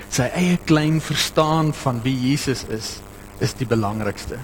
sy 0.09 0.31
eie 0.33 0.57
klein 0.65 1.01
verstaan 1.01 1.75
van 1.77 2.01
wie 2.03 2.17
Jesus 2.31 2.65
is, 2.73 3.03
is 3.41 3.53
die 3.53 3.69
belangrikste. 3.69 4.39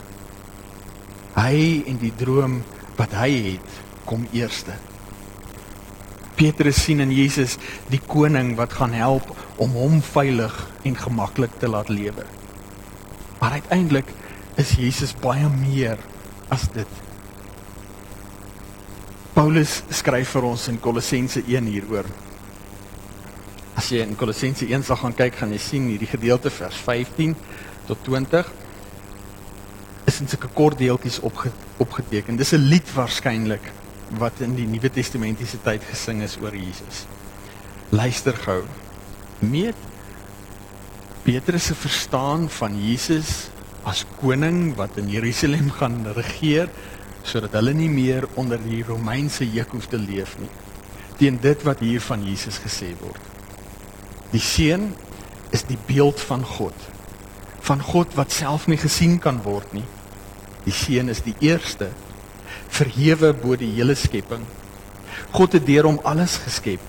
Hy 1.34 1.82
en 1.88 1.96
die 1.96 2.12
droom 2.12 2.60
wat 2.98 3.16
hy 3.16 3.30
het, 3.52 3.68
kom 4.04 4.26
eerste. 4.36 4.76
Petrus 6.42 6.80
sien 6.82 6.98
in 6.98 7.12
Jesus 7.14 7.54
die 7.92 8.00
koning 8.02 8.56
wat 8.58 8.72
gaan 8.74 8.94
help 8.98 9.28
om 9.62 9.76
hom 9.78 10.00
veilig 10.02 10.54
en 10.88 10.96
gemaklik 10.98 11.52
te 11.62 11.68
laat 11.70 11.90
lewe. 11.92 12.24
Maar 13.38 13.60
uiteindelik 13.60 14.08
is 14.58 14.72
Jesus 14.74 15.12
baie 15.22 15.46
meer 15.52 16.00
as 16.50 16.64
dit. 16.74 16.98
Paulus 19.36 19.76
skryf 19.94 20.34
vir 20.34 20.48
ons 20.48 20.64
in 20.72 20.80
Kolossense 20.82 21.44
1 21.46 21.68
hieroor. 21.70 22.08
As 23.78 23.92
jy 23.94 24.02
in 24.02 24.18
Kolossense 24.18 24.66
1 24.66 24.82
sal 24.88 24.98
gaan 24.98 25.14
kyk, 25.14 25.38
gaan 25.38 25.54
jy 25.54 25.60
sien 25.62 25.86
hierdie 25.92 26.10
gedeelte 26.10 26.50
vers 26.50 26.80
15 26.88 27.36
tot 27.86 28.02
20 28.08 28.50
is 30.10 30.18
in 30.18 30.26
sulke 30.26 30.50
kort 30.58 30.80
deeltjies 30.82 31.20
opge, 31.22 31.54
opgeteken. 31.78 32.36
Dis 32.36 32.52
'n 32.52 32.66
lied 32.66 32.90
waarskynlik 32.98 33.70
wat 34.20 34.40
in 34.44 34.56
die 34.58 34.66
Nuwe 34.68 34.90
Testamentiese 34.92 35.60
tyd 35.64 35.84
gesing 35.88 36.22
is 36.24 36.36
oor 36.42 36.54
Jesus. 36.56 37.04
Luister 37.92 38.36
gou. 38.36 38.62
Meet 39.40 39.78
Petrus 41.22 41.70
se 41.70 41.74
verstaan 41.78 42.48
van 42.50 42.76
Jesus 42.78 43.50
as 43.86 44.04
koning 44.20 44.74
wat 44.78 44.96
in 44.98 45.10
Jerusalem 45.10 45.70
gaan 45.78 46.02
regeer 46.16 46.70
sodat 47.26 47.54
hulle 47.58 47.74
nie 47.78 47.90
meer 47.90 48.26
onder 48.40 48.58
die 48.62 48.82
Romeinse 48.86 49.46
juk 49.46 49.76
hoef 49.76 49.86
te 49.90 50.00
leef 50.00 50.34
nie. 50.40 50.50
Teen 51.20 51.38
dit 51.42 51.62
wat 51.66 51.82
hier 51.84 52.02
van 52.02 52.24
Jesus 52.26 52.58
gesê 52.62 52.90
word. 53.02 53.30
Die 54.32 54.42
seun 54.42 54.90
is 55.54 55.62
die 55.68 55.78
beeld 55.86 56.18
van 56.26 56.42
God 56.46 56.90
van 57.62 57.82
God 57.82 58.14
wat 58.18 58.32
self 58.34 58.66
nie 58.66 58.78
gesien 58.80 59.18
kan 59.22 59.38
word 59.44 59.70
nie. 59.74 59.84
Die 60.66 60.74
seun 60.74 61.10
is 61.12 61.22
die 61.22 61.34
eerste 61.42 61.90
verhewe 62.72 63.32
bo 63.36 63.56
die 63.58 63.70
hele 63.76 63.96
skepping. 63.98 64.44
God 65.32 65.56
het 65.56 65.66
deur 65.68 65.88
hom 65.90 66.00
alles 66.08 66.38
geskep 66.44 66.80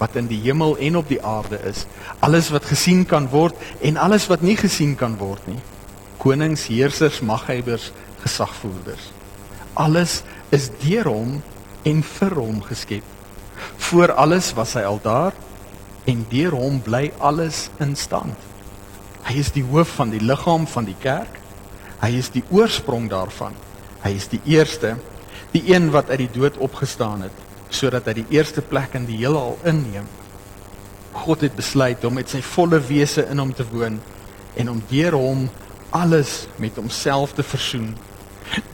wat 0.00 0.16
in 0.18 0.26
die 0.26 0.40
hemel 0.42 0.74
en 0.82 0.98
op 0.98 1.08
die 1.08 1.20
aarde 1.22 1.60
is, 1.68 1.84
alles 2.18 2.50
wat 2.50 2.66
gesien 2.66 3.04
kan 3.06 3.28
word 3.30 3.54
en 3.86 3.98
alles 4.00 4.26
wat 4.30 4.42
nie 4.42 4.56
gesien 4.58 4.96
kan 4.98 5.14
word 5.20 5.44
nie. 5.46 5.60
Konings, 6.18 6.66
heersers, 6.66 7.20
maghebbers, 7.22 7.92
gesagvoerders. 8.24 9.10
Alles 9.78 10.22
is 10.54 10.70
deur 10.82 11.10
hom 11.10 11.36
en 11.86 12.02
vir 12.02 12.34
hom 12.38 12.58
geskep. 12.66 13.06
Voor 13.90 14.12
alles 14.18 14.50
was 14.58 14.74
hy 14.74 14.82
al 14.88 14.98
daar 15.04 15.36
en 16.10 16.26
deur 16.30 16.56
hom 16.58 16.80
bly 16.84 17.06
alles 17.18 17.68
in 17.82 17.94
stand. 17.96 18.34
Hy 19.24 19.38
is 19.40 19.54
die 19.54 19.64
hoof 19.64 19.94
van 20.00 20.10
die 20.12 20.20
liggaam 20.20 20.66
van 20.68 20.88
die 20.88 20.98
kerk. 21.00 21.38
Hy 22.02 22.10
is 22.18 22.28
die 22.34 22.44
oorsprong 22.52 23.08
daarvan. 23.12 23.54
Hy 24.04 24.12
is 24.18 24.26
die 24.28 24.40
eerste, 24.52 24.98
die 25.54 25.62
een 25.70 25.92
wat 25.94 26.10
uit 26.10 26.24
die 26.24 26.32
dood 26.34 26.56
opgestaan 26.58 27.22
het, 27.28 27.42
sodat 27.70 28.08
hy 28.10 28.18
die 28.20 28.30
eerste 28.34 28.62
plek 28.62 28.96
in 28.98 29.06
die 29.06 29.20
heelal 29.20 29.54
inneem. 29.66 30.06
God 31.14 31.44
het 31.46 31.54
besluit 31.54 32.02
om 32.04 32.16
met 32.18 32.30
sy 32.30 32.40
volle 32.42 32.80
wese 32.88 33.22
in 33.30 33.38
hom 33.38 33.52
te 33.54 33.66
woon 33.70 34.00
en 34.58 34.70
om 34.70 34.82
deur 34.90 35.14
hom 35.14 35.46
alles 35.94 36.48
met 36.58 36.74
homself 36.78 37.36
te 37.38 37.46
versoen. 37.46 37.92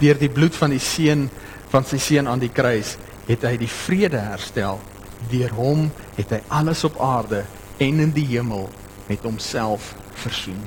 Deur 0.01 0.16
die 0.19 0.33
bloed 0.33 0.57
van 0.57 0.73
die 0.73 0.81
seun 0.81 1.29
van 1.71 1.85
sy 1.87 2.01
seun 2.01 2.29
aan 2.29 2.40
die 2.40 2.53
kruis 2.53 2.97
het 3.29 3.45
hy 3.45 3.55
die 3.61 3.71
vrede 3.71 4.25
herstel. 4.31 4.81
Deur 5.29 5.53
hom 5.61 5.90
het 6.16 6.33
hy 6.33 6.40
alles 6.49 6.85
op 6.88 6.97
aarde 7.05 7.45
en 7.77 8.05
in 8.09 8.16
die 8.16 8.27
hemel 8.33 8.71
met 9.07 9.25
homself 9.29 9.93
versoen. 10.25 10.61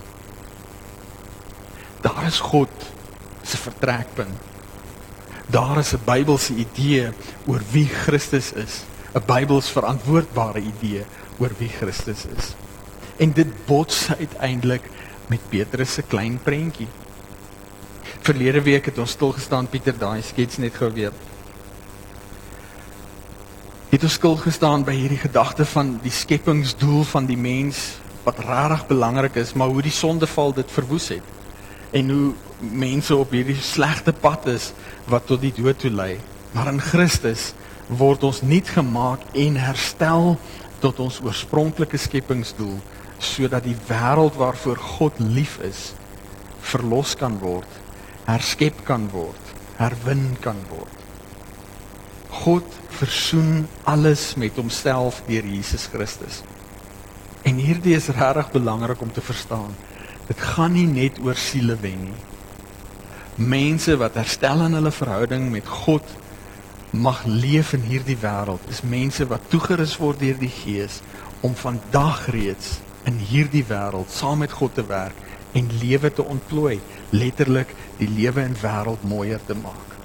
Daar 2.06 2.26
is 2.30 2.41
God 2.43 2.89
se 3.41 3.58
vertrekpunt. 3.58 4.53
Daar 5.47 5.77
is 5.77 5.93
'n 5.93 5.99
Bybelse 6.06 6.53
idee 6.53 7.10
oor 7.45 7.62
wie 7.71 7.88
Christus 7.88 8.53
is, 8.53 8.84
'n 9.13 9.23
Bybels 9.25 9.69
verantwoordbare 9.69 10.60
idee 10.60 11.06
oor 11.38 11.51
wie 11.58 11.69
Christus 11.69 12.25
is. 12.38 12.56
En 13.17 13.32
dit 13.32 13.65
bots 13.65 14.10
uiteindelik 14.17 14.82
met 15.27 15.39
Petrus 15.49 15.93
se 15.93 16.01
klein 16.01 16.39
prentjie. 16.43 16.88
Verlede 18.21 18.62
week 18.62 18.86
het 18.86 18.97
ons 18.97 19.12
stil 19.12 19.32
gestaan 19.32 19.67
Pieter 19.67 19.97
daai 19.97 20.21
skets 20.21 20.58
net 20.58 20.75
gou 20.75 20.91
weer. 20.93 21.12
Het 23.89 24.03
ons 24.03 24.13
stil 24.13 24.36
gestaan 24.36 24.84
by 24.84 24.93
hierdie 24.93 25.21
gedagte 25.21 25.65
van 25.65 25.99
die 26.01 26.12
skepingsdoel 26.12 27.03
van 27.03 27.25
die 27.25 27.38
mens 27.38 27.99
wat 28.23 28.39
regtig 28.39 28.88
belangrik 28.88 29.36
is, 29.36 29.53
maar 29.53 29.67
hoe 29.67 29.82
die 29.82 29.91
sondeval 29.91 30.53
dit 30.53 30.71
verwoes 30.71 31.08
het 31.08 31.23
en 31.93 32.10
hoe 32.10 32.34
mense 32.63 33.15
op 33.15 33.34
hierdie 33.36 33.60
slegte 33.62 34.13
pad 34.13 34.47
is 34.52 34.71
wat 35.12 35.28
tot 35.28 35.41
die 35.43 35.54
dood 35.56 35.80
toe 35.84 35.91
lei. 35.91 36.17
Maar 36.54 36.71
in 36.71 36.82
Christus 36.82 37.52
word 37.88 38.23
ons 38.23 38.41
nuut 38.45 38.69
gemaak 38.76 39.26
en 39.36 39.60
herstel 39.60 40.38
tot 40.84 40.99
ons 41.04 41.19
oorspronklike 41.23 41.99
skepingsdoel 41.99 42.78
sodat 43.23 43.63
die 43.67 43.78
wêreld 43.88 44.36
waarvoor 44.39 44.80
God 44.97 45.19
lief 45.19 45.60
is 45.63 45.93
verlos 46.63 47.13
kan 47.19 47.38
word, 47.43 47.67
herskep 48.28 48.84
kan 48.88 49.10
word, 49.12 49.54
herwin 49.78 50.34
kan 50.43 50.60
word. 50.71 50.99
God 52.43 52.67
versoen 52.97 53.65
alles 53.89 54.34
met 54.39 54.58
homself 54.58 55.21
deur 55.28 55.45
Jesus 55.47 55.88
Christus. 55.91 56.41
En 57.43 57.60
hierdie 57.60 57.95
is 57.97 58.12
regtig 58.15 58.54
belangrik 58.56 59.02
om 59.04 59.12
te 59.12 59.21
verstaan. 59.21 59.73
Dit 60.30 60.39
gaan 60.54 60.73
nie 60.78 60.88
net 60.88 61.19
oor 61.23 61.38
siele 61.39 61.76
wen 61.82 61.99
nie. 62.08 62.19
Mense 63.36 63.96
wat 63.98 64.13
herstel 64.13 64.62
in 64.62 64.76
hulle 64.78 64.91
verhouding 64.93 65.48
met 65.50 65.65
God 65.65 66.06
mag 66.93 67.24
leef 67.26 67.72
in 67.74 67.82
hierdie 67.82 68.17
wêreld. 68.22 68.62
Is 68.69 68.84
mense 68.86 69.26
wat 69.26 69.48
toegerus 69.50 69.96
word 69.98 70.19
deur 70.22 70.38
die 70.38 70.52
Gees 70.54 71.00
om 71.41 71.56
vandag 71.58 72.28
reeds 72.30 72.78
in 73.10 73.17
hierdie 73.17 73.63
wêreld 73.65 74.13
saam 74.13 74.43
met 74.46 74.54
God 74.54 74.76
te 74.78 74.86
werk 74.86 75.17
en 75.58 75.72
lewe 75.82 76.12
te 76.13 76.22
ontplooi, 76.22 76.78
letterlik 77.10 77.74
die 77.98 78.10
lewe 78.10 78.46
en 78.46 78.54
wêreld 78.62 79.02
mooier 79.02 79.41
te 79.48 79.58
maak. 79.58 79.98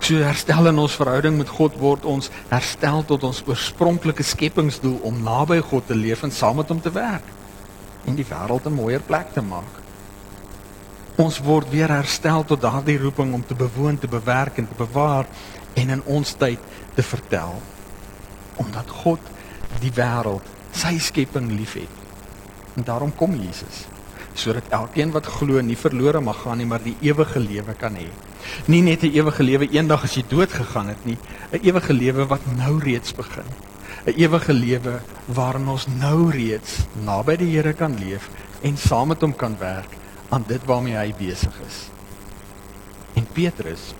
So 0.00 0.24
herstel 0.24 0.72
in 0.72 0.80
ons 0.80 0.96
verhouding 0.96 1.36
met 1.36 1.52
God 1.52 1.76
word 1.78 2.08
ons 2.08 2.32
herstel 2.48 3.04
tot 3.12 3.28
ons 3.28 3.44
oorspronklike 3.44 4.24
skepingsdoel 4.24 4.98
om 5.04 5.20
naby 5.22 5.60
God 5.68 5.86
te 5.86 5.94
leef 6.00 6.24
en 6.24 6.32
saam 6.32 6.58
met 6.64 6.72
hom 6.72 6.80
te 6.80 6.96
werk 6.96 7.28
en 8.08 8.16
die 8.16 8.26
wêreld 8.26 8.66
'n 8.66 8.74
mooier 8.80 9.04
plek 9.04 9.36
te 9.36 9.44
maak. 9.44 9.81
Ons 11.20 11.42
word 11.44 11.68
weer 11.68 11.90
herstel 11.92 12.44
tot 12.48 12.60
daardie 12.62 12.96
roeping 12.96 13.34
om 13.36 13.42
te 13.44 13.54
bewoon, 13.54 13.98
te 14.00 14.08
bewerk 14.08 14.56
en 14.56 14.68
te 14.68 14.76
bewaar 14.78 15.26
en 15.76 15.90
in 15.92 16.02
ons 16.08 16.34
tyd 16.40 16.60
te 16.96 17.04
vertel 17.04 17.60
omdat 18.60 18.88
God 19.02 19.20
die 19.80 19.90
wêreld, 19.96 20.44
sy 20.76 20.98
skepping 21.00 21.50
liefhet. 21.52 22.00
En 22.76 22.84
daarom 22.88 23.12
kom 23.16 23.36
Jesus 23.36 23.88
sodat 24.32 24.70
elkeen 24.72 25.10
wat 25.12 25.26
glo 25.28 25.60
nie 25.60 25.76
verlore 25.76 26.20
mag 26.24 26.38
gaan 26.40 26.56
nie, 26.56 26.64
maar 26.64 26.80
die 26.80 26.94
ewige 27.04 27.40
lewe 27.40 27.74
kan 27.76 27.98
hê. 28.00 28.06
Nie 28.64 28.80
net 28.80 29.04
'n 29.04 29.12
ewige 29.12 29.42
lewe 29.42 29.68
eendag 29.68 30.04
as 30.04 30.16
jy 30.16 30.24
dood 30.28 30.48
gegaan 30.48 30.88
het 30.88 31.04
nie, 31.04 31.18
'n 31.52 31.60
ewige 31.60 31.92
lewe 31.92 32.26
wat 32.26 32.40
nou 32.56 32.78
reeds 32.78 33.12
begin. 33.12 33.44
'n 34.06 34.14
Ewige 34.16 34.52
lewe 34.52 35.00
waarin 35.26 35.68
ons 35.68 35.86
nou 35.86 36.30
reeds 36.30 36.86
naby 37.04 37.36
die 37.36 37.56
Here 37.56 37.72
kan 37.72 37.98
leef 37.98 38.30
en 38.62 38.76
saam 38.76 39.08
met 39.08 39.20
hom 39.20 39.36
kan 39.36 39.56
werk 39.58 40.01
aan 40.32 40.44
dit 40.48 40.64
waarmee 40.68 40.96
hy 40.96 41.12
besig 41.18 41.56
is. 41.66 41.86
En 43.20 43.28
Petrus 43.36 43.92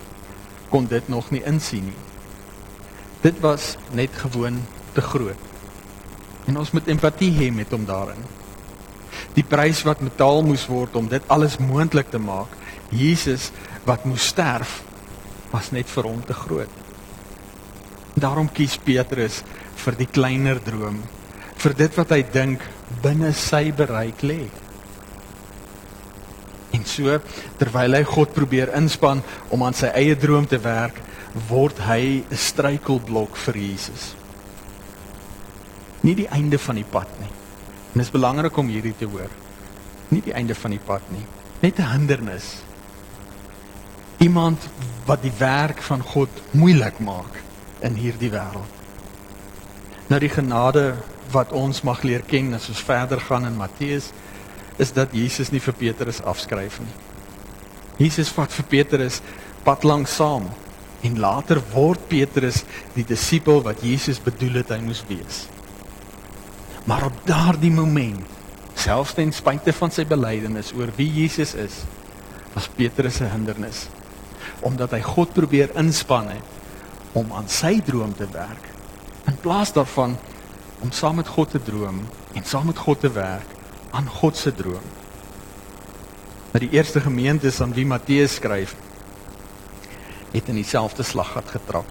kon 0.73 0.89
dit 0.89 1.09
nog 1.13 1.29
nie 1.31 1.45
insien 1.45 1.85
nie. 1.85 2.03
Dit 3.23 3.41
was 3.45 3.77
net 3.93 4.17
gewoon 4.25 4.63
te 4.97 5.05
groot. 5.05 5.51
En 6.49 6.57
ons 6.59 6.73
moet 6.75 6.89
empatie 6.89 7.31
hê 7.37 7.53
met 7.55 7.71
hom 7.71 7.85
daarin 7.87 8.25
die 9.37 9.45
prys 9.47 9.81
wat 9.87 10.03
betaal 10.05 10.43
moes 10.45 10.65
word 10.69 10.97
om 10.99 11.09
dit 11.09 11.25
alles 11.33 11.59
moontlik 11.61 12.11
te 12.13 12.21
maak. 12.21 12.51
Jesus 12.93 13.51
wat 13.89 14.05
moes 14.09 14.29
sterf 14.33 14.81
was 15.53 15.71
net 15.73 15.89
vir 15.89 16.09
hom 16.09 16.21
te 16.27 16.37
groot. 16.37 16.81
Daarom 18.17 18.51
kies 18.53 18.77
Petrus 18.77 19.41
vir 19.83 19.97
die 19.99 20.09
kleiner 20.09 20.61
droom, 20.63 21.01
vir 21.63 21.75
dit 21.79 21.97
wat 21.97 22.13
hy 22.13 22.21
dink 22.35 22.65
binne 23.03 23.33
sy 23.37 23.71
bereik 23.77 24.21
lê. 24.27 24.45
En 26.83 26.89
so 26.91 27.19
terwyl 27.61 27.95
hy 27.95 28.03
God 28.09 28.35
probeer 28.35 28.73
inspann 28.75 29.23
om 29.55 29.63
aan 29.63 29.77
sy 29.77 29.93
eie 29.95 30.17
droom 30.19 30.49
te 30.51 30.59
werk, 30.63 30.99
word 31.49 31.79
hy 31.87 32.25
'n 32.27 32.37
struikelblok 32.37 33.37
vir 33.47 33.57
Jesus. 33.57 34.15
Nie 36.03 36.15
die 36.19 36.29
einde 36.29 36.59
van 36.59 36.77
die 36.77 36.89
pad 36.91 37.09
nie. 37.21 37.31
En 37.93 38.01
dit 38.01 38.07
is 38.07 38.11
belangrik 38.11 38.57
om 38.57 38.69
hierdie 38.69 38.97
te 38.99 39.07
hoor. 39.07 39.31
Nie 40.11 40.21
die 40.21 40.35
einde 40.35 40.55
van 40.55 40.71
die 40.71 40.83
pad 40.83 41.03
nie, 41.11 41.25
net 41.61 41.79
'n 41.79 41.93
hindernis. 41.93 42.63
Iemand 44.19 44.59
wat 45.07 45.23
die 45.23 45.33
werk 45.39 45.83
van 45.83 46.03
God 46.03 46.31
moeilik 46.51 46.99
maak 46.99 47.43
in 47.81 47.95
hierdie 47.95 48.31
wêreld. 48.31 48.71
Nou 50.09 50.21
die 50.21 50.29
genade 50.29 50.97
wat 51.31 51.53
ons 51.53 51.83
mag 51.83 52.03
leer 52.03 52.23
ken 52.23 52.55
as 52.55 52.69
ons 52.69 52.83
verder 52.83 53.21
gaan 53.21 53.47
in 53.47 53.57
Matteus 53.57 54.13
is 54.79 54.93
dat 54.93 55.13
Jesus 55.13 55.51
nie 55.53 55.61
vir 55.61 55.77
Petrus 55.77 56.23
afskryf 56.23 56.81
nie. 56.81 56.95
Jesus 57.99 58.33
vat 58.33 58.53
vir 58.53 58.69
Petrus 58.71 59.21
pad 59.65 59.85
lank 59.85 60.09
saam 60.09 60.49
en 61.03 61.19
later 61.21 61.61
word 61.73 62.09
Petrus 62.09 62.63
die 62.95 63.05
disipel 63.07 63.63
wat 63.67 63.83
Jesus 63.85 64.23
bedoel 64.23 64.63
het 64.63 64.71
hy 64.75 64.81
moes 64.83 65.03
wees. 65.09 65.47
Maar 66.87 67.07
op 67.11 67.19
daardie 67.27 67.71
moment, 67.71 68.27
selfs 68.75 69.15
ten 69.15 69.31
spyte 69.35 69.75
van 69.77 69.93
sy 69.95 70.05
belydenis 70.09 70.73
oor 70.75 70.91
wie 70.97 71.11
Jesus 71.23 71.55
is, 71.55 71.83
was 72.55 72.69
Petrus 72.69 73.21
'n 73.21 73.31
hindernis 73.33 73.89
omdat 74.63 74.93
hy 74.95 75.01
God 75.03 75.33
probeer 75.35 75.73
inspann 75.79 76.29
het 76.29 77.19
om 77.19 77.33
aan 77.33 77.49
sy 77.49 77.81
droom 77.85 78.15
te 78.15 78.29
werk 78.33 78.69
in 79.27 79.37
plaas 79.43 79.73
daarvan 79.73 80.17
om 80.83 80.91
saam 80.91 81.19
met 81.21 81.29
God 81.29 81.51
te 81.51 81.63
droom 81.63 82.03
en 82.35 82.45
saam 82.45 82.67
met 82.71 82.79
God 82.79 83.01
te 83.01 83.11
werk 83.11 83.49
aan 83.93 84.09
God 84.09 84.37
se 84.37 84.53
droom. 84.57 84.85
Maar 86.53 86.65
die 86.65 86.73
eerste 86.77 87.01
gemeentes 87.01 87.61
aan 87.61 87.73
wie 87.77 87.87
Matteus 87.87 88.35
skryf, 88.41 88.75
het 90.33 90.49
in 90.49 90.57
dieselfde 90.61 91.05
slaggat 91.05 91.51
getrap. 91.53 91.89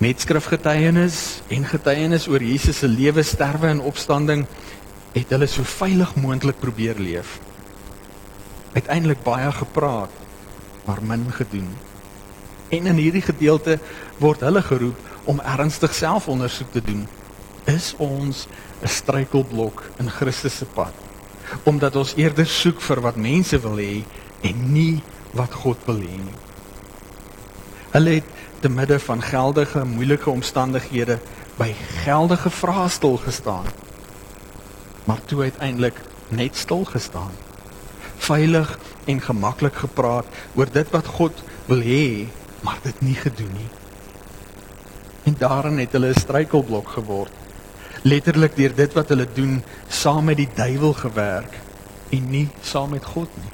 Met 0.00 0.20
skrifgetuienis 0.20 1.40
en 1.52 1.64
getuienis 1.68 2.28
oor 2.28 2.40
Jesus 2.44 2.78
se 2.80 2.88
lewe, 2.88 3.22
sterwe 3.22 3.68
en 3.68 3.82
opstanding 3.84 4.46
het 5.12 5.32
hulle 5.34 5.48
so 5.50 5.64
veilig 5.66 6.14
moontlik 6.16 6.60
probeer 6.60 7.00
leef. 7.00 7.38
Uiteindelik 8.72 9.22
baie 9.26 9.52
gepraat, 9.52 10.12
maar 10.86 11.02
min 11.04 11.26
gedoen. 11.32 11.68
En 12.70 12.86
in 12.86 13.00
hierdie 13.02 13.24
gedeelte 13.24 13.78
word 14.22 14.44
hulle 14.46 14.62
geroep 14.62 15.28
om 15.28 15.40
ernstig 15.40 15.94
selfondersoek 15.94 16.72
te 16.72 16.82
doen. 16.84 17.08
Is 17.64 17.94
ons 17.98 18.46
'n 18.82 18.88
struikelblok 18.88 19.90
in 19.98 20.10
Christus 20.10 20.56
se 20.56 20.64
pad? 20.64 20.92
Omdat 21.64 21.96
ons 21.96 22.14
eerder 22.16 22.46
soek 22.46 22.80
vir 22.80 23.00
wat 23.00 23.16
mense 23.16 23.60
wil 23.60 23.76
hê 23.76 24.04
en 24.40 24.72
nie 24.72 25.02
wat 25.32 25.52
God 25.52 25.76
wil 25.86 25.98
hê 25.98 26.16
nie. 26.16 26.38
Hulle 27.90 28.10
het 28.10 28.24
te 28.60 28.68
midde 28.68 28.98
van 28.98 29.22
geldige 29.22 29.84
moeilike 29.84 30.30
omstandighede 30.30 31.18
by 31.58 31.74
geldige 32.04 32.50
vrae 32.50 32.88
stil 32.88 33.16
gestaan. 33.16 33.66
Maar 35.04 35.20
toe 35.24 35.42
uiteindelik 35.42 36.00
net 36.28 36.56
stil 36.56 36.84
gestaan. 36.84 37.32
Veilig 38.16 38.78
en 39.04 39.20
gemaklik 39.20 39.74
gepraat 39.74 40.26
oor 40.54 40.70
dit 40.72 40.90
wat 40.90 41.06
God 41.06 41.42
wil 41.66 41.82
hê, 41.82 42.28
maar 42.60 42.78
dit 42.82 43.00
nie 43.00 43.16
gedoen 43.16 43.52
nie. 43.56 43.70
En 45.24 45.36
daarin 45.38 45.78
het 45.78 45.92
hulle 45.92 46.12
'n 46.14 46.20
struikelblok 46.20 46.88
geword. 46.88 47.39
Letterlik 48.02 48.56
deur 48.56 48.74
dit 48.74 48.92
wat 48.96 49.08
hulle 49.12 49.26
doen 49.34 49.58
saam 49.88 50.24
met 50.24 50.38
die 50.40 50.48
duiwel 50.54 50.94
gewerk 50.96 51.58
en 52.10 52.30
nie 52.30 52.48
saam 52.64 52.94
met 52.96 53.04
God 53.04 53.28
nie. 53.36 53.52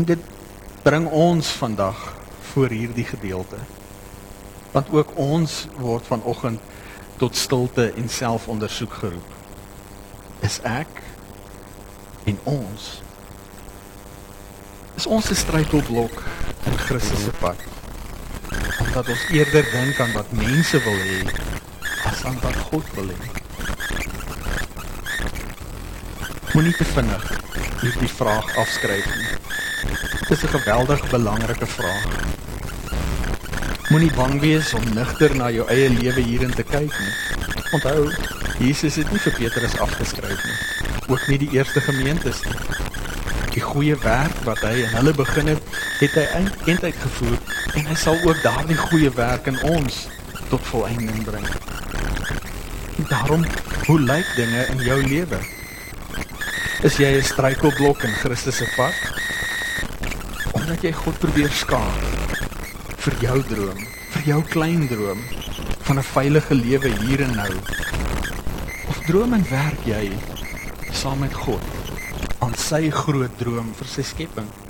En 0.00 0.06
dit 0.08 0.18
bring 0.82 1.10
ons 1.10 1.48
vandag 1.60 2.00
voor 2.52 2.72
hierdie 2.72 3.04
gedeelte. 3.04 3.60
Want 4.72 4.88
ook 4.90 5.12
ons 5.20 5.66
word 5.76 6.08
vanoggend 6.08 6.60
tot 7.20 7.36
stilte 7.36 7.92
en 7.92 8.08
selfondersoek 8.08 8.92
geroep. 8.92 9.36
Is 10.40 10.58
ek 10.64 11.02
en 12.24 12.38
ons 12.48 13.02
is 14.96 15.06
ons 15.06 15.30
'n 15.30 15.34
struikelblok 15.34 16.22
in 16.64 16.78
Christus 16.78 17.24
se 17.24 17.30
pad? 17.40 17.81
Dat 18.92 19.08
ons 19.08 19.24
eerder 19.30 19.66
dink 19.72 20.00
aan 20.00 20.12
wat 20.12 20.32
mense 20.32 20.82
wil 20.84 20.98
hê 21.06 21.20
as 22.10 22.24
aan 22.24 22.38
wat 22.42 22.56
God 22.70 22.92
wil 22.94 23.08
hê. 23.08 23.30
Moenie 26.52 26.74
te 26.76 26.84
vinnig 26.84 27.24
hierdie 27.82 28.10
vraag 28.12 28.50
afskryf 28.62 29.06
nie. 29.16 29.30
Dit 30.28 30.30
is 30.36 30.42
'n 30.44 30.54
geweldig 30.58 31.00
belangrike 31.10 31.66
vraag. 31.66 32.06
Moenie 33.90 34.12
bang 34.14 34.40
wees 34.40 34.74
om 34.74 34.84
nigter 34.94 35.36
na 35.36 35.50
jou 35.50 35.68
eie 35.68 35.88
lewe 35.90 36.20
hierin 36.20 36.54
te 36.54 36.62
kyk 36.62 36.92
nie. 36.98 37.14
Onthou, 37.72 38.12
Jesus 38.58 38.94
het 38.94 39.10
nie 39.10 39.18
vir 39.20 39.32
Petrus 39.32 39.78
afgeskryf 39.78 40.44
nie. 40.44 40.58
Ook 41.08 41.26
nie 41.26 41.38
die 41.38 41.50
eerste 41.50 41.80
gemeentes 41.80 42.44
nie. 42.44 42.58
Die 43.52 43.60
goeie 43.60 43.96
werk 43.98 44.38
wat 44.44 44.60
hy 44.64 44.74
in 44.84 44.94
hulle 44.96 45.12
begin 45.12 45.46
het, 45.46 45.62
het 45.98 46.14
hy 46.14 46.26
eintlik 46.64 46.94
gevoer 47.02 47.38
en 47.72 47.86
hy 47.88 47.94
sal 47.96 48.18
ook 48.26 48.42
daardie 48.44 48.76
goeie 48.76 49.10
werk 49.16 49.46
in 49.48 49.58
ons 49.72 50.06
tot 50.50 50.64
volëinding 50.68 51.24
bring. 51.24 51.46
Daarom, 53.08 53.44
hoe 53.86 53.98
lyk 54.00 54.28
dinge 54.36 54.66
in 54.74 54.82
jou 54.84 54.98
lewe? 55.06 55.40
Is 56.84 56.98
jy 57.00 57.08
'n 57.16 57.24
struikelblok 57.24 58.04
in 58.04 58.14
Christus 58.20 58.56
se 58.56 58.68
pad? 58.76 58.92
Omdat 60.52 60.82
jy 60.82 60.92
God 60.92 61.18
probeer 61.18 61.50
skaar 61.50 62.00
vir 63.04 63.14
jou 63.20 63.42
droom, 63.42 63.80
vir 64.10 64.22
jou 64.26 64.42
klein 64.42 64.88
droom 64.88 65.20
van 65.88 65.98
'n 65.98 66.02
veilige 66.02 66.54
lewe 66.54 66.90
hier 67.00 67.22
en 67.22 67.34
nou? 67.36 67.52
Of 68.88 68.98
droom 69.06 69.32
en 69.32 69.46
werk 69.50 69.86
jy 69.86 70.12
saam 70.92 71.18
met 71.18 71.34
God 71.34 71.64
aan 72.38 72.54
sy 72.54 72.90
groot 72.90 73.38
droom 73.38 73.72
vir 73.74 73.86
sy 73.88 74.02
skepping? 74.02 74.61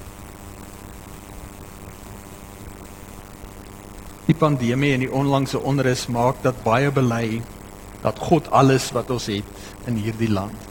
Die 4.27 4.37
pandemie 4.39 4.93
en 4.95 5.03
die 5.03 5.13
onlangse 5.13 5.59
onrus 5.59 6.07
maak 6.07 6.43
dat 6.45 6.63
baie 6.63 6.91
bely 6.95 7.41
dat 8.03 8.19
God 8.19 8.51
alles 8.51 8.91
wat 8.95 9.11
ons 9.11 9.27
het 9.31 9.89
in 9.91 9.99
hierdie 9.99 10.31
land 10.31 10.71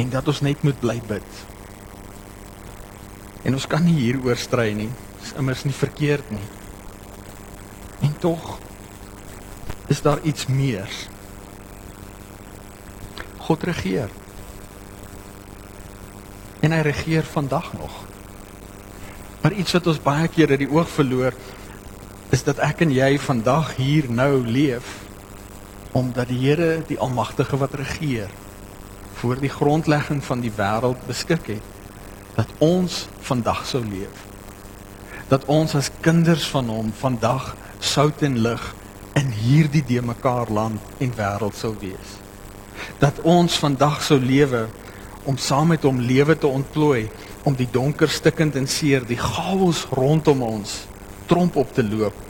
en 0.00 0.10
dat 0.10 0.26
ons 0.28 0.40
net 0.42 0.62
moet 0.66 0.78
bly 0.80 0.96
bid. 1.06 1.44
En 3.44 3.54
ons 3.54 3.66
kan 3.70 3.84
nie 3.84 3.94
hieroor 3.98 4.38
stry 4.40 4.72
nie. 4.74 4.88
Dit 4.88 5.28
is 5.28 5.34
immers 5.38 5.64
nie 5.68 5.76
verkeerd 5.76 6.30
nie. 6.32 6.46
En 8.08 8.16
tog 8.18 8.56
is 9.92 10.00
daar 10.02 10.22
iets 10.24 10.48
meer. 10.48 10.88
God 13.44 13.66
regeer. 13.68 14.10
En 16.64 16.72
hy 16.72 16.80
regeer 16.86 17.28
vandag 17.28 17.70
nog. 17.76 18.00
Maar 19.44 19.52
iets 19.52 19.76
wat 19.76 19.86
ons 19.92 20.00
baie 20.00 20.28
keer 20.32 20.56
uit 20.56 20.64
die 20.64 20.72
oog 20.72 20.88
verloor 20.88 21.36
is 22.34 22.42
dat 22.42 22.58
ek 22.66 22.80
en 22.82 22.90
jy 22.90 23.12
vandag 23.22 23.76
hier 23.78 24.08
nou 24.10 24.40
leef 24.42 24.86
omdat 25.94 26.26
die 26.32 26.40
Here 26.40 26.80
die 26.88 26.96
almagtige 26.98 27.60
wat 27.60 27.76
regeer 27.78 28.32
voor 29.20 29.38
die 29.38 29.52
grondlegging 29.52 30.22
van 30.24 30.42
die 30.42 30.50
wêreld 30.56 31.04
beskik 31.06 31.46
het 31.52 31.68
dat 32.34 32.50
ons 32.58 33.04
vandag 33.28 33.60
sou 33.70 33.84
leef. 33.86 34.24
Dat 35.30 35.46
ons 35.46 35.76
as 35.78 35.92
kinders 36.02 36.48
van 36.50 36.72
hom 36.72 36.90
vandag 36.98 37.52
sout 37.78 38.24
en 38.26 38.40
lig 38.42 38.64
in 39.20 39.30
hierdie 39.44 39.84
de 39.86 40.02
mekaar 40.02 40.50
land 40.50 40.98
en 40.98 41.14
wêreld 41.14 41.54
sou 41.60 41.70
wees. 41.78 42.16
Dat 42.98 43.22
ons 43.22 43.60
vandag 43.62 44.02
sou 44.02 44.18
lewe 44.18 44.64
om 45.22 45.38
saam 45.38 45.70
met 45.76 45.86
hom 45.86 46.02
lewe 46.02 46.34
te 46.34 46.50
ontplooi 46.50 47.06
om 47.46 47.54
die 47.54 47.70
donker 47.70 48.10
stikkend 48.10 48.58
en 48.58 48.66
seer 48.66 49.06
die 49.06 49.20
chaos 49.22 49.86
rondom 49.94 50.42
ons 50.42 50.80
tromp 51.30 51.62
op 51.62 51.70
te 51.72 51.86
loop 51.86 52.23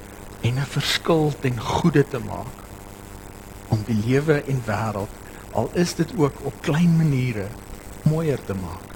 en 0.44 0.60
'n 0.60 0.72
verskil 0.76 1.32
ten 1.40 1.60
goeie 1.60 2.04
te 2.08 2.18
maak 2.18 2.56
om 3.68 3.80
die 3.86 4.00
lewe 4.06 4.42
en 4.44 4.62
wêreld 4.66 5.12
al 5.52 5.70
is 5.72 5.94
dit 5.94 6.10
ook 6.16 6.34
op 6.42 6.54
klein 6.60 6.96
maniere 6.96 7.46
mooier 8.02 8.40
te 8.44 8.54
maak. 8.54 8.90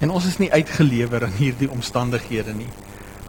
En 0.00 0.10
ons 0.10 0.26
is 0.26 0.38
nie 0.38 0.52
uitgelewer 0.52 1.24
aan 1.24 1.36
hierdie 1.36 1.70
omstandighede 1.70 2.54
nie, 2.56 2.70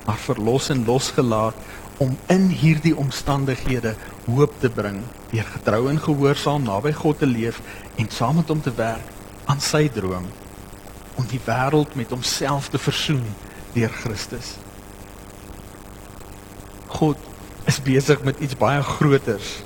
maar 0.05 0.17
verlos 0.17 0.69
en 0.69 0.85
losgelaat 0.85 1.55
om 1.97 2.17
in 2.27 2.47
hierdie 2.47 2.95
omstandighede 2.95 3.95
hoop 4.25 4.53
te 4.59 4.69
bring 4.69 5.01
deur 5.31 5.49
getrou 5.55 5.81
en 5.89 5.99
gehoorsaam 5.99 6.63
naby 6.63 6.93
God 6.93 7.19
te 7.19 7.27
leef 7.27 7.59
en 7.95 8.09
saam 8.09 8.39
met 8.39 8.49
hom 8.49 8.61
te 8.61 8.73
werk 8.75 9.11
aan 9.45 9.59
sy 9.61 9.87
droom 9.89 10.25
om 11.19 11.27
die 11.29 11.41
wêreld 11.45 11.95
met 11.99 12.09
homself 12.09 12.69
te 12.69 12.79
versoen 12.79 13.23
deur 13.75 13.91
Christus. 14.01 14.55
God 17.01 17.17
is 17.65 17.79
besig 17.81 18.21
met 18.21 18.37
iets 18.45 18.53
baie 18.53 18.81
groters 18.85 19.63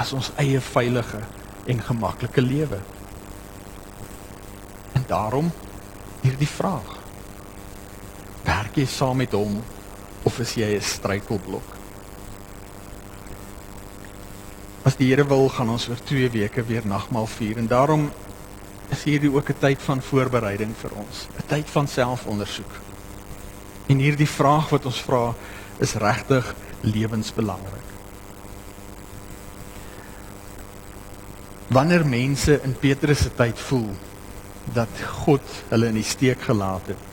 as 0.00 0.14
ons 0.16 0.30
eie 0.40 0.60
veilige 0.72 1.20
en 1.68 1.82
gemaklike 1.84 2.40
lewe. 2.40 2.78
En 4.96 5.04
daarom 5.10 5.50
hierdie 6.22 6.48
vraag. 6.48 6.94
Werk 8.46 8.80
jy 8.80 8.86
saam 8.88 9.20
met 9.20 9.36
hom 9.36 9.60
of 10.24 10.40
is 10.40 10.56
jy 10.56 10.72
'n 10.78 10.80
struikelblok? 10.80 11.76
As 14.88 14.96
die 14.96 15.12
Here 15.12 15.28
wil, 15.28 15.48
gaan 15.48 15.68
ons 15.68 15.88
oor 15.88 16.00
2 16.08 16.30
weke 16.30 16.64
weer 16.64 16.86
nagmaal 16.86 17.26
vier 17.26 17.58
en 17.58 17.66
daarom 17.66 18.10
is 18.88 19.04
hierdie 19.04 19.34
ook 19.34 19.50
'n 19.50 19.60
tyd 19.60 19.82
van 19.82 20.00
voorbereiding 20.00 20.72
vir 20.76 20.90
ons, 20.96 21.28
'n 21.36 21.46
tyd 21.48 21.68
van 21.70 21.86
selfondersoek. 21.86 22.72
En 23.88 23.98
hierdie 23.98 24.28
vraag 24.28 24.70
wat 24.70 24.86
ons 24.86 25.00
vra 25.00 25.34
is 25.78 25.94
regtig 25.94 26.54
lewensbelangrik. 26.80 27.88
Wanneer 31.72 32.06
mense 32.06 32.58
in 32.62 32.74
Petrus 32.76 33.18
se 33.18 33.30
tyd 33.34 33.58
voel 33.58 33.88
dat 34.74 35.00
God 35.24 35.54
hulle 35.70 35.88
in 35.88 35.96
die 35.96 36.06
steek 36.06 36.42
gelaat 36.44 36.92
het, 36.92 37.08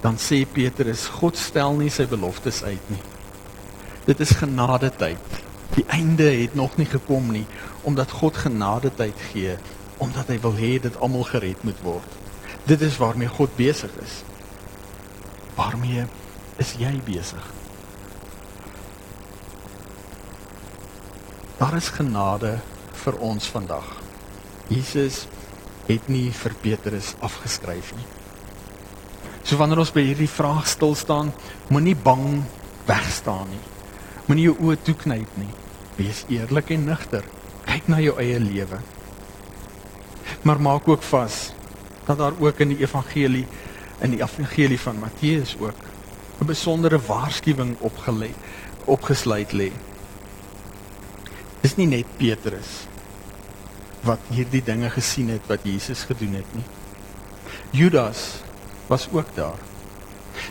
dan 0.00 0.16
sê 0.16 0.44
Petrus, 0.46 1.08
God 1.20 1.36
stel 1.36 1.74
nie 1.76 1.90
sy 1.90 2.06
beloftes 2.08 2.62
uit 2.62 2.92
nie. 2.92 3.02
Dit 4.06 4.22
is 4.24 4.36
genade 4.38 4.90
tyd. 4.96 5.40
Die 5.74 5.84
einde 5.92 6.30
het 6.32 6.54
nog 6.54 6.78
nie 6.78 6.88
gekom 6.88 7.32
nie 7.34 7.46
omdat 7.86 8.10
God 8.10 8.36
genade 8.36 8.90
tyd 8.96 9.20
gee 9.32 9.58
omdat 9.98 10.30
hy 10.30 10.38
wil 10.40 10.56
hê 10.56 10.78
dat 10.82 10.96
almal 11.02 11.26
gered 11.28 11.62
moet 11.66 11.78
word. 11.82 12.16
Dit 12.70 12.80
is 12.86 12.96
waarmee 13.00 13.28
God 13.28 13.54
besig 13.58 13.92
is. 14.02 14.20
Waarmee 15.58 16.06
is 16.62 16.74
jy 16.78 16.94
besig? 17.04 17.57
Daar 21.58 21.74
is 21.74 21.88
genade 21.90 22.52
vir 23.02 23.16
ons 23.18 23.48
vandag. 23.50 23.86
Jesus 24.70 25.24
het 25.88 26.04
nie 26.06 26.28
vir 26.30 26.52
Petrus 26.62 27.16
afgeskryf 27.18 27.88
nie. 27.96 28.04
So 29.42 29.58
wanneer 29.58 29.82
ons 29.82 29.90
by 29.90 30.04
hierdie 30.06 30.30
vraag 30.30 30.68
stil 30.70 30.94
staan, 30.94 31.32
moenie 31.72 31.96
bang 31.98 32.44
wegstaan 32.86 33.50
nie. 33.50 33.64
Moenie 34.28 34.44
jou 34.44 34.54
oë 34.68 34.78
toeknyp 34.86 35.34
nie. 35.40 35.50
Wees 35.96 36.22
eerlik 36.30 36.70
en 36.76 36.86
nugter. 36.92 37.26
Kyk 37.66 37.90
na 37.90 37.98
jou 38.04 38.14
eie 38.22 38.38
lewe. 38.38 38.78
Maar 40.46 40.62
maak 40.62 40.86
ook 40.86 41.02
vas 41.10 41.40
dat 42.06 42.22
daar 42.22 42.38
ook 42.38 42.62
in 42.62 42.76
die 42.76 42.80
evangelie 42.84 43.48
in 43.98 44.14
die 44.14 44.22
evangelie 44.22 44.78
van 44.78 45.02
Matteus 45.02 45.56
ook 45.58 45.82
'n 46.38 46.46
besondere 46.46 47.02
waarskuwing 47.02 47.76
opgelê 47.82 48.30
opgesluit 48.86 49.52
lê. 49.52 49.72
Dis 51.62 51.76
nie 51.76 51.88
net 51.90 52.06
Petrus 52.18 52.86
wat 54.06 54.22
hierdie 54.30 54.62
dinge 54.62 54.90
gesien 54.94 55.32
het 55.34 55.48
wat 55.50 55.64
Jesus 55.66 56.04
gedoen 56.06 56.38
het 56.38 56.52
nie. 56.54 56.66
Judas 57.74 58.40
was 58.88 59.08
ook 59.12 59.34
daar. 59.34 59.58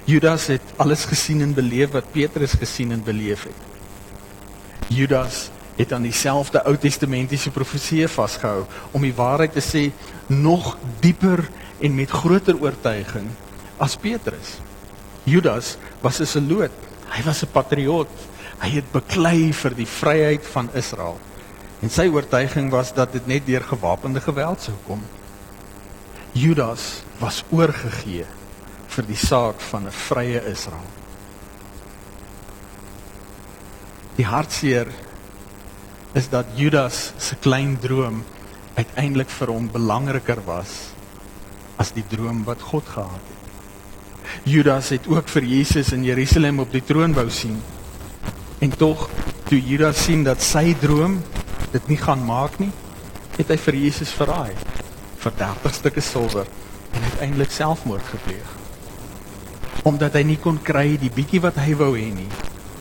Judas 0.05 0.47
het 0.51 0.73
alles 0.77 1.05
gesien 1.07 1.41
en 1.41 1.53
beleef 1.55 1.93
wat 1.95 2.11
Petrus 2.11 2.57
gesien 2.59 2.91
en 2.91 3.03
beleef 3.03 3.47
het. 3.47 3.65
Judas 4.87 5.47
het 5.77 5.93
aan 5.93 6.05
dieselfde 6.07 6.63
Ou 6.65 6.75
Testamentiese 6.77 7.51
profeseë 7.53 8.07
vasgehou 8.09 8.65
om 8.91 9.03
die 9.05 9.15
waarheid 9.15 9.53
te 9.53 9.63
sê 9.63 9.83
nog 10.27 10.75
dieper 11.01 11.45
en 11.79 11.95
met 11.95 12.11
groter 12.11 12.57
oortuiging 12.61 13.27
as 13.77 13.95
Petrus. 13.95 14.57
Judas 15.23 15.77
was 16.01 16.19
'n 16.19 16.25
seloot. 16.25 16.71
Hy 17.09 17.23
was 17.23 17.43
'n 17.43 17.51
patriot. 17.51 18.09
Hy 18.57 18.69
het 18.79 18.91
beklei 18.91 19.53
vir 19.53 19.75
die 19.77 19.87
vryheid 19.89 20.45
van 20.53 20.69
Israel. 20.73 21.19
En 21.81 21.93
sy 21.93 22.07
oortuiging 22.09 22.71
was 22.73 22.93
dat 22.97 23.13
dit 23.13 23.27
net 23.29 23.45
deur 23.45 23.63
gewapende 23.63 24.21
geweld 24.21 24.61
sou 24.61 24.75
kom. 24.87 25.03
Judas 26.37 27.03
was 27.21 27.43
oorgegee 27.53 28.25
vir 28.93 29.05
die 29.05 29.19
saak 29.19 29.61
van 29.69 29.85
'n 29.87 29.91
vrye 29.91 30.41
Israel. 30.49 30.89
Die 34.17 34.25
hartseer 34.25 34.87
is 36.13 36.29
dat 36.29 36.45
Judas 36.55 37.13
se 37.17 37.35
klein 37.35 37.77
droom 37.79 38.23
uiteindelik 38.75 39.29
vir 39.29 39.47
hom 39.47 39.69
belangriker 39.71 40.41
was 40.45 40.93
as 41.77 41.91
die 41.91 42.05
droom 42.09 42.43
wat 42.43 42.61
God 42.61 42.85
gehad 42.89 43.21
het. 43.29 43.37
Judas 44.43 44.89
het 44.89 45.07
ook 45.07 45.29
vir 45.29 45.43
Jesus 45.43 45.91
in 45.91 46.03
Jerusalem 46.03 46.59
op 46.59 46.71
die 46.71 46.83
troon 46.83 47.13
wou 47.13 47.29
sien. 47.29 47.61
En 48.59 48.71
tog 48.77 49.09
toe 49.47 49.59
Judas 49.61 50.03
sien 50.03 50.23
dat 50.25 50.41
sy 50.41 50.71
droom 50.81 51.19
dit 51.71 51.87
nie 51.91 51.97
gaan 52.01 52.23
maak 52.25 52.57
nie, 52.61 52.71
het 53.37 53.51
hy 53.53 53.57
vir 53.67 53.77
Jesus 53.83 54.13
verraai 54.17 54.55
vir 55.21 55.35
30 55.37 55.75
stukke 55.77 56.01
silwer 56.01 56.47
en 56.97 57.05
uiteindelik 57.11 57.51
selfmoord 57.53 58.09
gepleeg. 58.09 58.55
Omdat 59.85 60.17
hy 60.17 60.23
nie 60.31 60.39
kon 60.41 60.57
kry 60.63 60.95
die 60.97 61.13
bietjie 61.13 61.41
wat 61.43 61.59
hy 61.61 61.75
wou 61.77 61.91
hê 61.93 62.07
nie, 62.15 62.29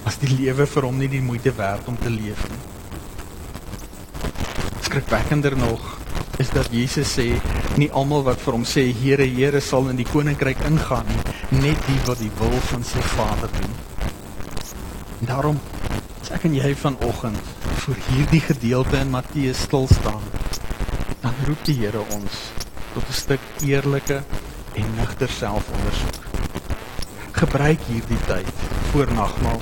was 0.07 0.17
die 0.23 0.31
lewe 0.33 0.67
vir 0.71 0.87
hom 0.89 0.97
nie 1.01 1.11
die 1.13 1.23
moeite 1.25 1.53
werd 1.59 1.89
om 1.91 1.99
te 2.01 2.13
leef 2.13 2.41
nie. 2.49 2.63
Skrikwekkender 4.87 5.57
nog 5.59 5.93
is 6.41 6.53
dat 6.55 6.73
Jesus 6.73 7.13
sê 7.19 7.29
nie 7.77 7.91
almal 7.93 8.25
wat 8.25 8.41
vir 8.41 8.57
hom 8.57 8.65
sê 8.69 8.87
Here 8.97 9.27
Here 9.29 9.61
sal 9.61 9.91
in 9.93 10.01
die 10.01 10.09
koninkryk 10.09 10.63
ingaan 10.69 11.09
nie, 11.11 11.37
net 11.61 11.85
die 11.89 12.01
wat 12.09 12.21
die 12.23 12.33
wil 12.41 12.57
van 12.71 12.85
sy 12.85 13.05
Vader 13.13 13.53
doen. 13.61 13.77
En 15.21 15.27
daarom 15.27 15.61
sê 16.23 16.35
ek 16.37 16.45
en 16.49 16.57
jy 16.59 16.73
vanoggend 16.77 17.53
vir 17.85 18.01
hierdie 18.11 18.43
gedeelte 18.45 18.99
in 19.01 19.13
Matteus 19.15 19.63
stil 19.65 19.87
staan. 19.89 20.25
Dan 21.23 21.37
roep 21.47 21.63
die 21.69 21.77
Here 21.79 22.03
ons 22.17 22.41
tot 22.93 23.05
'n 23.09 23.21
stuk 23.21 23.41
eerlike 23.63 24.23
en 24.75 24.95
nugter 24.97 25.29
selfondersoek. 25.29 26.21
Gebruik 27.33 27.81
hierdie 27.89 28.21
tyd 28.27 28.53
voor 28.91 29.13
nagmaal 29.13 29.61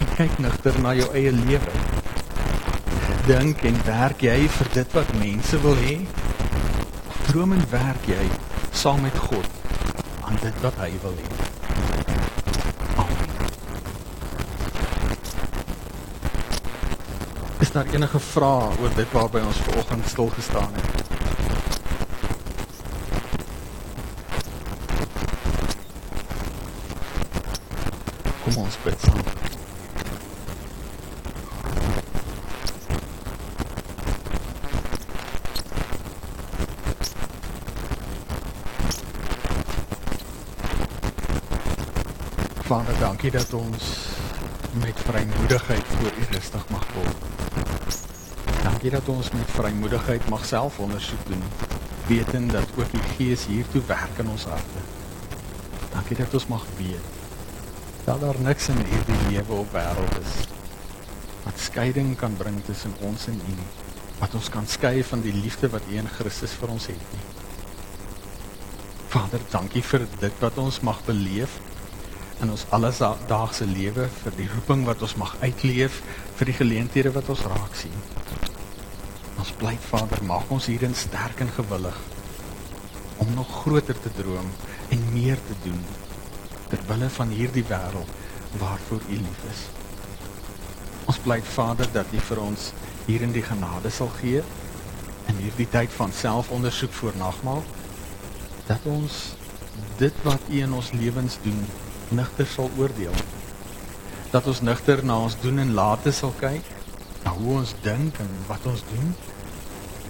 en 0.00 0.14
kyk 0.16 0.38
nugter 0.38 0.80
na 0.80 0.94
jou 0.94 1.10
eie 1.14 1.32
lewe. 1.32 1.74
Dink 3.26 3.62
en 3.64 3.78
werk 3.86 4.22
jy 4.22 4.48
vir 4.48 4.68
dit 4.74 4.92
wat 4.92 5.14
mense 5.18 5.60
wil 5.60 5.76
hê? 5.76 5.96
Droom 7.26 7.52
en 7.52 7.66
werk 7.70 8.06
jy 8.06 8.28
saam 8.70 9.00
met 9.00 9.18
God 9.18 9.48
aan 10.22 10.38
dit 10.42 10.62
wat 10.62 10.78
hy 10.78 10.92
wil 11.02 11.18
hê? 11.18 11.43
Daar 17.74 17.86
enige 17.86 18.20
vrae 18.20 18.70
oor 18.80 18.92
dit 18.94 19.12
waarby 19.12 19.40
ons 19.42 19.56
vanoggend 19.56 20.08
stil 20.08 20.28
gestaan 20.28 20.74
het? 20.74 21.02
Kom 28.44 28.56
ons 28.56 28.78
saam. 28.98 29.18
Vader, 42.64 42.98
dankie 42.98 43.30
dat 43.30 43.52
ons 43.52 43.98
met 44.72 45.00
vrymoedigheid 45.06 45.86
voor 45.86 46.12
U 46.18 46.24
rustig 46.30 46.68
mag 46.68 46.86
word. 46.94 47.33
Dankie 48.84 49.00
dat 49.00 49.16
ons 49.16 49.30
met 49.32 49.52
vrymoedigheid 49.56 50.26
mag 50.28 50.42
selfondersoek 50.44 51.22
doen, 51.24 51.44
wetend 52.06 52.50
dat 52.52 52.72
ook 52.76 52.90
die 52.92 53.04
Gees 53.14 53.46
hiertoe 53.48 53.80
werk 53.88 54.18
in 54.20 54.28
ons 54.28 54.42
harte. 54.44 54.82
Dankie 55.94 56.18
dat 56.18 56.34
ons 56.36 56.44
mag 56.52 56.66
weet 56.76 57.06
dat 58.04 58.20
daar 58.20 58.36
niks 58.44 58.68
in 58.68 58.82
hierdie 58.84 59.16
lewe 59.30 59.62
op 59.62 59.72
wêreld 59.72 60.18
is 60.20 60.34
wat 61.46 61.62
skeiding 61.64 62.10
kan 62.20 62.36
bring 62.36 62.58
tussen 62.66 62.92
ons 63.08 63.24
en 63.32 63.40
U 63.40 63.54
nie. 63.54 63.70
Wat 64.18 64.36
ons 64.36 64.50
kan 64.52 64.68
skei 64.68 65.00
van 65.00 65.24
die 65.24 65.32
liefde 65.32 65.72
wat 65.72 65.88
U 65.88 65.96
in 66.02 66.12
Christus 66.18 66.52
vir 66.60 66.74
ons 66.76 66.90
het 66.92 67.06
nie. 67.14 67.22
Vader, 69.16 69.48
dankie 69.54 69.84
vir 69.94 70.04
dit 70.20 70.44
wat 70.44 70.60
ons 70.60 70.82
mag 70.84 71.00
beleef 71.08 71.56
in 72.44 72.52
ons 72.52 72.68
alledaagse 72.68 73.64
lewe 73.72 74.10
vir 74.20 74.38
die 74.42 74.52
roeping 74.58 74.84
wat 74.84 75.08
ons 75.08 75.16
mag 75.24 75.38
uitleef 75.40 76.02
vir 76.36 76.52
die 76.52 76.58
geleenthede 76.60 77.16
wat 77.16 77.32
ons 77.32 77.48
raak 77.48 77.80
sien. 77.80 78.23
Bly 79.64 79.78
Vader, 79.80 80.20
maak 80.28 80.50
ons 80.52 80.66
hierin 80.68 80.92
sterk 80.92 81.38
en 81.40 81.48
gewillig 81.56 81.96
om 83.22 83.30
nog 83.32 83.48
groter 83.62 83.96
te 83.96 84.10
droom 84.12 84.50
en 84.92 85.06
meer 85.14 85.40
te 85.46 85.56
doen 85.62 85.78
ter 86.68 86.82
wille 86.90 87.08
van 87.14 87.32
hierdie 87.32 87.64
wêreld 87.70 88.12
waarvoor 88.60 89.00
U 89.08 89.16
lief 89.22 89.46
is. 89.52 89.62
Ons 91.08 91.22
bly 91.24 91.40
Vader 91.54 91.88
dat 91.96 92.12
U 92.12 92.20
vir 92.28 92.42
ons 92.44 92.68
hierin 93.06 93.32
die 93.32 93.46
genade 93.46 93.88
sal 93.88 94.12
gee 94.18 94.44
in 95.32 95.40
hierdie 95.40 95.70
tyd 95.72 95.96
van 95.96 96.12
selfondersoek 96.12 96.92
voor 97.00 97.16
nagmaal 97.24 97.64
dat 98.68 98.84
ons 98.84 99.20
dit 99.96 100.24
wat 100.28 100.50
U 100.52 100.60
in 100.60 100.76
ons 100.76 100.92
lewens 100.92 101.40
doen 101.46 101.62
nigter 102.12 102.52
sal 102.52 102.68
oordeel. 102.76 103.16
Dat 104.36 104.44
ons 104.44 104.60
nigter 104.60 105.00
na 105.00 105.22
ons 105.24 105.40
doen 105.40 105.64
en 105.64 105.78
late 105.80 106.12
sal 106.12 106.36
kyk, 106.36 106.74
na 107.24 107.32
hoe 107.32 107.62
ons 107.62 107.78
dink 107.80 108.20
en 108.20 108.42
wat 108.52 108.68
ons 108.68 108.84
doen. 108.92 109.14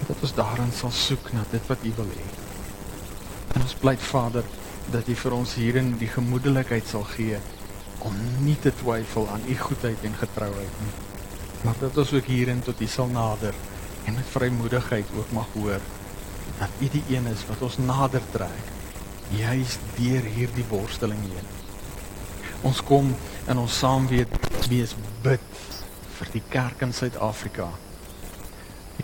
Dat 0.07 0.21
ons 0.21 0.35
daarin 0.37 0.71
sal 0.75 0.91
soek 0.91 1.31
na 1.33 1.43
dit 1.51 1.71
wat 1.71 1.83
U 1.83 1.91
wil 1.97 2.11
hê. 2.13 2.27
En 3.55 3.61
ons 3.61 3.77
pleit 3.79 4.01
Vader 4.01 4.43
dat 4.91 5.07
U 5.07 5.15
vir 5.15 5.35
ons 5.39 5.55
hierin 5.57 5.95
die 6.01 6.11
gemoedelikheid 6.11 6.87
sal 6.87 7.07
gee 7.15 7.39
om 8.05 8.15
nie 8.45 8.57
te 8.61 8.73
twyfel 8.83 9.27
aan 9.33 9.47
U 9.49 9.57
goedheid 9.57 10.03
en 10.05 10.19
getrouheid 10.19 10.81
nie. 10.83 10.93
Maar 11.65 11.79
dat 11.79 11.97
ons 11.97 12.13
ook 12.13 12.29
hierin 12.29 12.61
tot 12.61 12.81
U 12.81 12.87
sal 12.87 13.07
nader 13.09 13.55
en 14.05 14.13
met 14.13 14.33
vrymoedigheid 14.35 15.13
ook 15.17 15.31
mag 15.33 15.47
hoor 15.53 15.81
dat 16.59 16.69
U 16.79 16.89
die 16.89 17.03
een 17.09 17.25
is 17.31 17.45
wat 17.49 17.61
ons 17.65 17.77
nader 17.81 18.21
trek 18.31 18.73
juis 19.33 19.77
deur 19.95 20.27
hierdie 20.35 20.65
worsteling 20.69 21.21
heen. 21.25 21.47
Ons 22.65 22.81
kom 22.85 23.09
in 23.49 23.57
ons 23.57 23.79
saam 23.79 24.05
weet 24.09 24.31
wees 24.69 24.93
bid 25.25 25.49
vir 26.19 26.31
die 26.33 26.43
kerk 26.49 26.85
in 26.85 26.93
Suid-Afrika. 26.93 27.67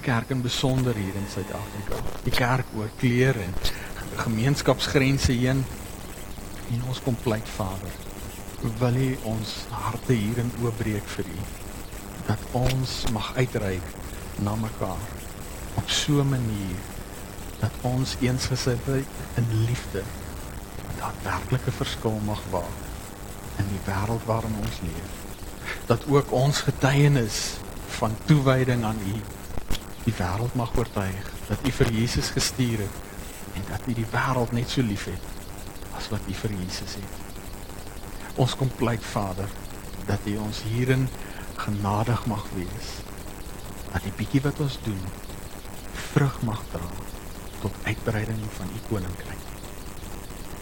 Die 0.01 0.09
kerk 0.09 0.31
in 0.33 0.41
besonder 0.41 0.95
hier 0.97 1.13
in 1.13 1.27
Suid-Afrika. 1.29 1.97
Die 2.25 2.31
kerk 2.33 2.69
oor 2.73 2.87
kleer 2.97 3.37
en 3.37 3.51
gemeenskapsgrense 4.17 5.31
heen. 5.37 5.59
En 6.73 6.85
ons 6.89 7.01
kom 7.05 7.17
pleit 7.21 7.49
Vader. 7.53 7.91
Wil 8.79 8.95
U 8.97 9.09
ons 9.29 9.51
harte 9.69 10.15
hierin 10.17 10.49
oopbreek 10.63 11.05
vir 11.15 11.29
U 11.29 11.43
dat 12.25 12.45
ons 12.57 12.95
mag 13.13 13.27
uitreik 13.37 13.91
na 14.41 14.55
mekaar 14.57 15.03
op 15.77 15.89
so 15.89 16.23
'n 16.23 16.29
manier 16.29 16.81
dat 17.59 17.77
ons 17.81 18.15
eensgesindheid 18.21 19.11
in 19.37 19.45
liefde 19.67 20.01
daadwerklike 20.97 21.71
verskil 21.71 22.17
mag 22.25 22.41
maak 22.51 22.81
in 23.57 23.69
die 23.69 23.83
wêreld 23.85 24.25
waarin 24.25 24.57
ons 24.65 24.81
leef. 24.81 25.13
Dat 25.85 26.07
ook 26.09 26.31
ons 26.31 26.61
getuienis 26.61 27.61
van 28.01 28.17
toewyding 28.25 28.83
aan 28.83 29.05
U 29.13 29.21
die 30.05 30.13
wêreld 30.17 30.55
mag 30.57 30.73
oortuig 30.77 31.31
dat 31.47 31.67
U 31.67 31.71
vir 31.79 31.91
Jesus 31.93 32.31
gestuur 32.35 32.85
het 32.85 33.57
en 33.59 33.67
dat 33.69 33.87
U 33.87 33.93
die 33.93 34.07
wêreld 34.13 34.53
net 34.55 34.69
so 34.69 34.81
liefhet 34.85 35.29
as 35.97 36.09
wat 36.13 36.29
U 36.29 36.33
vir 36.43 36.55
Jesus 36.61 36.95
het. 36.97 37.19
Ons 38.39 38.55
kom 38.55 38.71
pleit 38.79 39.03
Vader 39.13 39.49
dat 40.07 40.25
U 40.25 40.37
ons 40.41 40.63
hierin 40.71 41.07
genadig 41.61 42.25
mag 42.25 42.45
wees. 42.55 42.93
Dat 43.91 44.03
die 44.07 44.13
bietjie 44.17 44.41
wat 44.41 44.59
ons 44.63 44.79
doen 44.85 45.01
vrug 46.11 46.41
mag 46.47 46.61
dra 46.71 46.89
tot 47.61 47.75
uitbreiding 47.83 48.39
van 48.57 48.71
u 48.75 48.79
koninkryk. 48.89 49.43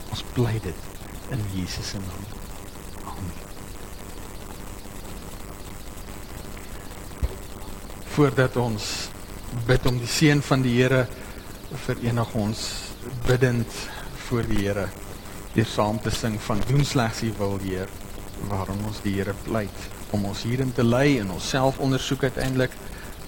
Ons 0.09 0.23
bly 0.33 0.59
dit 0.63 0.87
in 1.33 1.43
Jesus 1.53 1.93
se 1.93 2.01
naam. 2.03 2.25
Amen. 3.05 3.37
Voordat 8.15 8.55
ons 8.55 9.09
bid 9.67 9.85
om 9.89 9.97
die 9.97 10.09
seën 10.09 10.41
van 10.45 10.61
die 10.65 10.75
Here 10.77 11.05
verenig 11.85 12.33
ons 12.37 12.65
bidend 13.25 13.77
voor 14.27 14.47
die 14.49 14.65
Here 14.65 14.87
deur 15.55 15.65
saam 15.65 15.97
te 16.01 16.11
sing 16.13 16.37
van 16.45 16.61
doen 16.69 16.85
slegs 16.85 17.23
u 17.25 17.31
wil 17.37 17.57
Heer 17.63 17.89
waarom 18.51 18.83
ons 18.89 19.01
die 19.05 19.15
Here 19.17 19.33
pleit 19.45 19.87
om 20.15 20.25
ons 20.29 20.43
hierin 20.45 20.73
te 20.73 20.83
lei 20.85 21.19
en 21.19 21.31
onsself 21.33 21.79
ondersoek 21.79 22.27
uiteindelik 22.29 22.75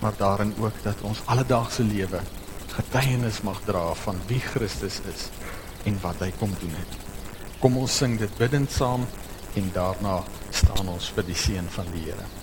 maar 0.01 0.13
daarin 0.17 0.53
ook 0.59 0.83
dat 0.83 1.01
ons 1.05 1.21
alledaagse 1.25 1.83
lewe 1.83 2.21
getuienis 2.71 3.41
mag 3.45 3.61
dra 3.65 3.93
van 4.03 4.21
wie 4.27 4.39
Christus 4.39 5.01
is 5.13 5.27
en 5.85 5.97
wat 6.01 6.21
hy 6.23 6.29
kom 6.39 6.53
doen 6.61 6.73
het. 6.77 6.99
Kom 7.61 7.77
ons 7.81 7.97
sing 8.03 8.17
dit 8.21 8.37
bidend 8.37 8.71
saam 8.71 9.05
en 9.59 9.73
daarna 9.73 10.21
staan 10.49 10.93
ons 10.93 11.11
vir 11.15 11.27
die 11.27 11.37
seën 11.37 11.67
van 11.75 11.89
die 11.93 12.07
Here. 12.07 12.40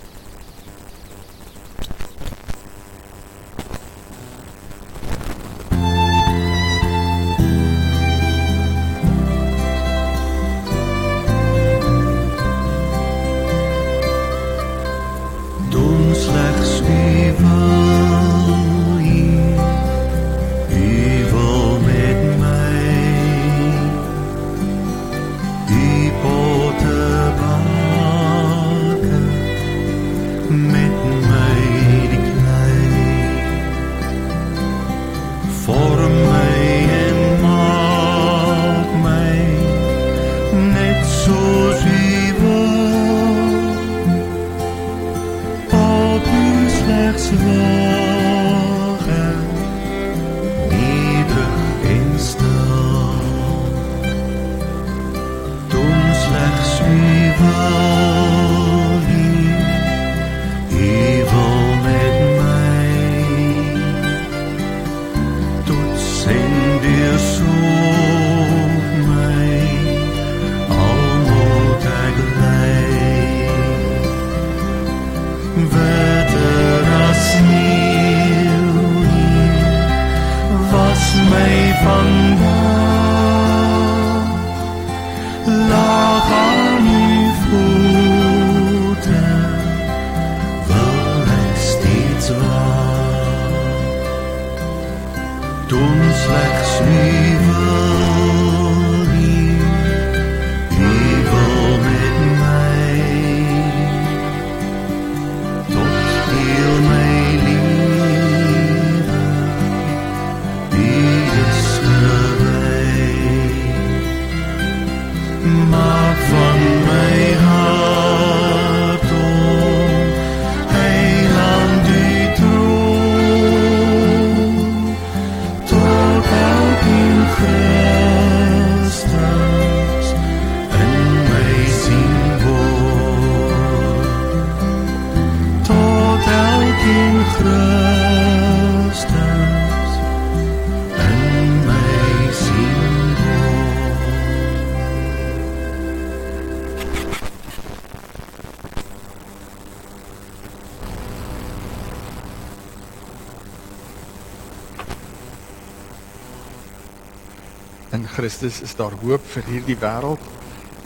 In 157.91 158.07
Christus 158.07 158.61
is 158.61 158.75
daar 158.77 158.93
hoop 159.01 159.23
vir 159.33 159.47
hierdie 159.49 159.75
wêreld 159.81 160.21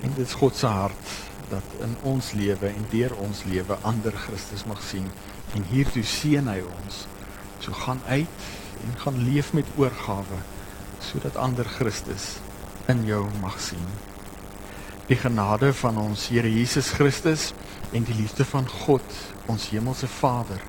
en 0.05 0.13
dit 0.15 0.23
is 0.23 0.35
God 0.39 0.55
se 0.55 0.69
hart 0.71 1.09
dat 1.49 1.73
in 1.83 1.97
ons 2.07 2.31
lewe 2.37 2.69
en 2.69 2.85
deur 2.93 3.11
ons 3.25 3.43
lewe 3.49 3.75
ander 3.83 4.15
Christus 4.23 4.63
mag 4.69 4.79
sien 4.87 5.09
en 5.53 5.65
hiertoe 5.69 6.03
seën 6.03 6.47
hy 6.49 6.59
ons. 6.65 7.03
So 7.63 7.75
gaan 7.85 8.01
uit 8.07 8.47
en 8.83 8.97
gaan 9.03 9.19
leef 9.23 9.53
met 9.53 9.69
oorgawe 9.79 10.41
sodat 11.03 11.37
ander 11.39 11.67
Christus 11.67 12.37
in 12.91 13.03
jou 13.07 13.25
mag 13.41 13.59
sien. 13.61 13.87
Die 15.09 15.19
genade 15.19 15.73
van 15.75 15.97
ons 15.99 16.29
Here 16.31 16.49
Jesus 16.51 16.93
Christus 16.95 17.51
en 17.91 18.07
die 18.07 18.15
liefde 18.15 18.45
van 18.47 18.67
God, 18.69 19.19
ons 19.51 19.69
hemelse 19.75 20.07
Vader 20.07 20.63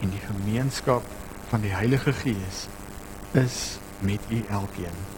en 0.00 0.14
die 0.14 0.22
gemeenskap 0.22 1.04
van 1.50 1.66
die 1.66 1.74
Heilige 1.74 2.14
Gees 2.22 2.66
is 3.34 3.78
met 4.06 4.22
u 4.30 4.42
elkeen. 4.50 5.15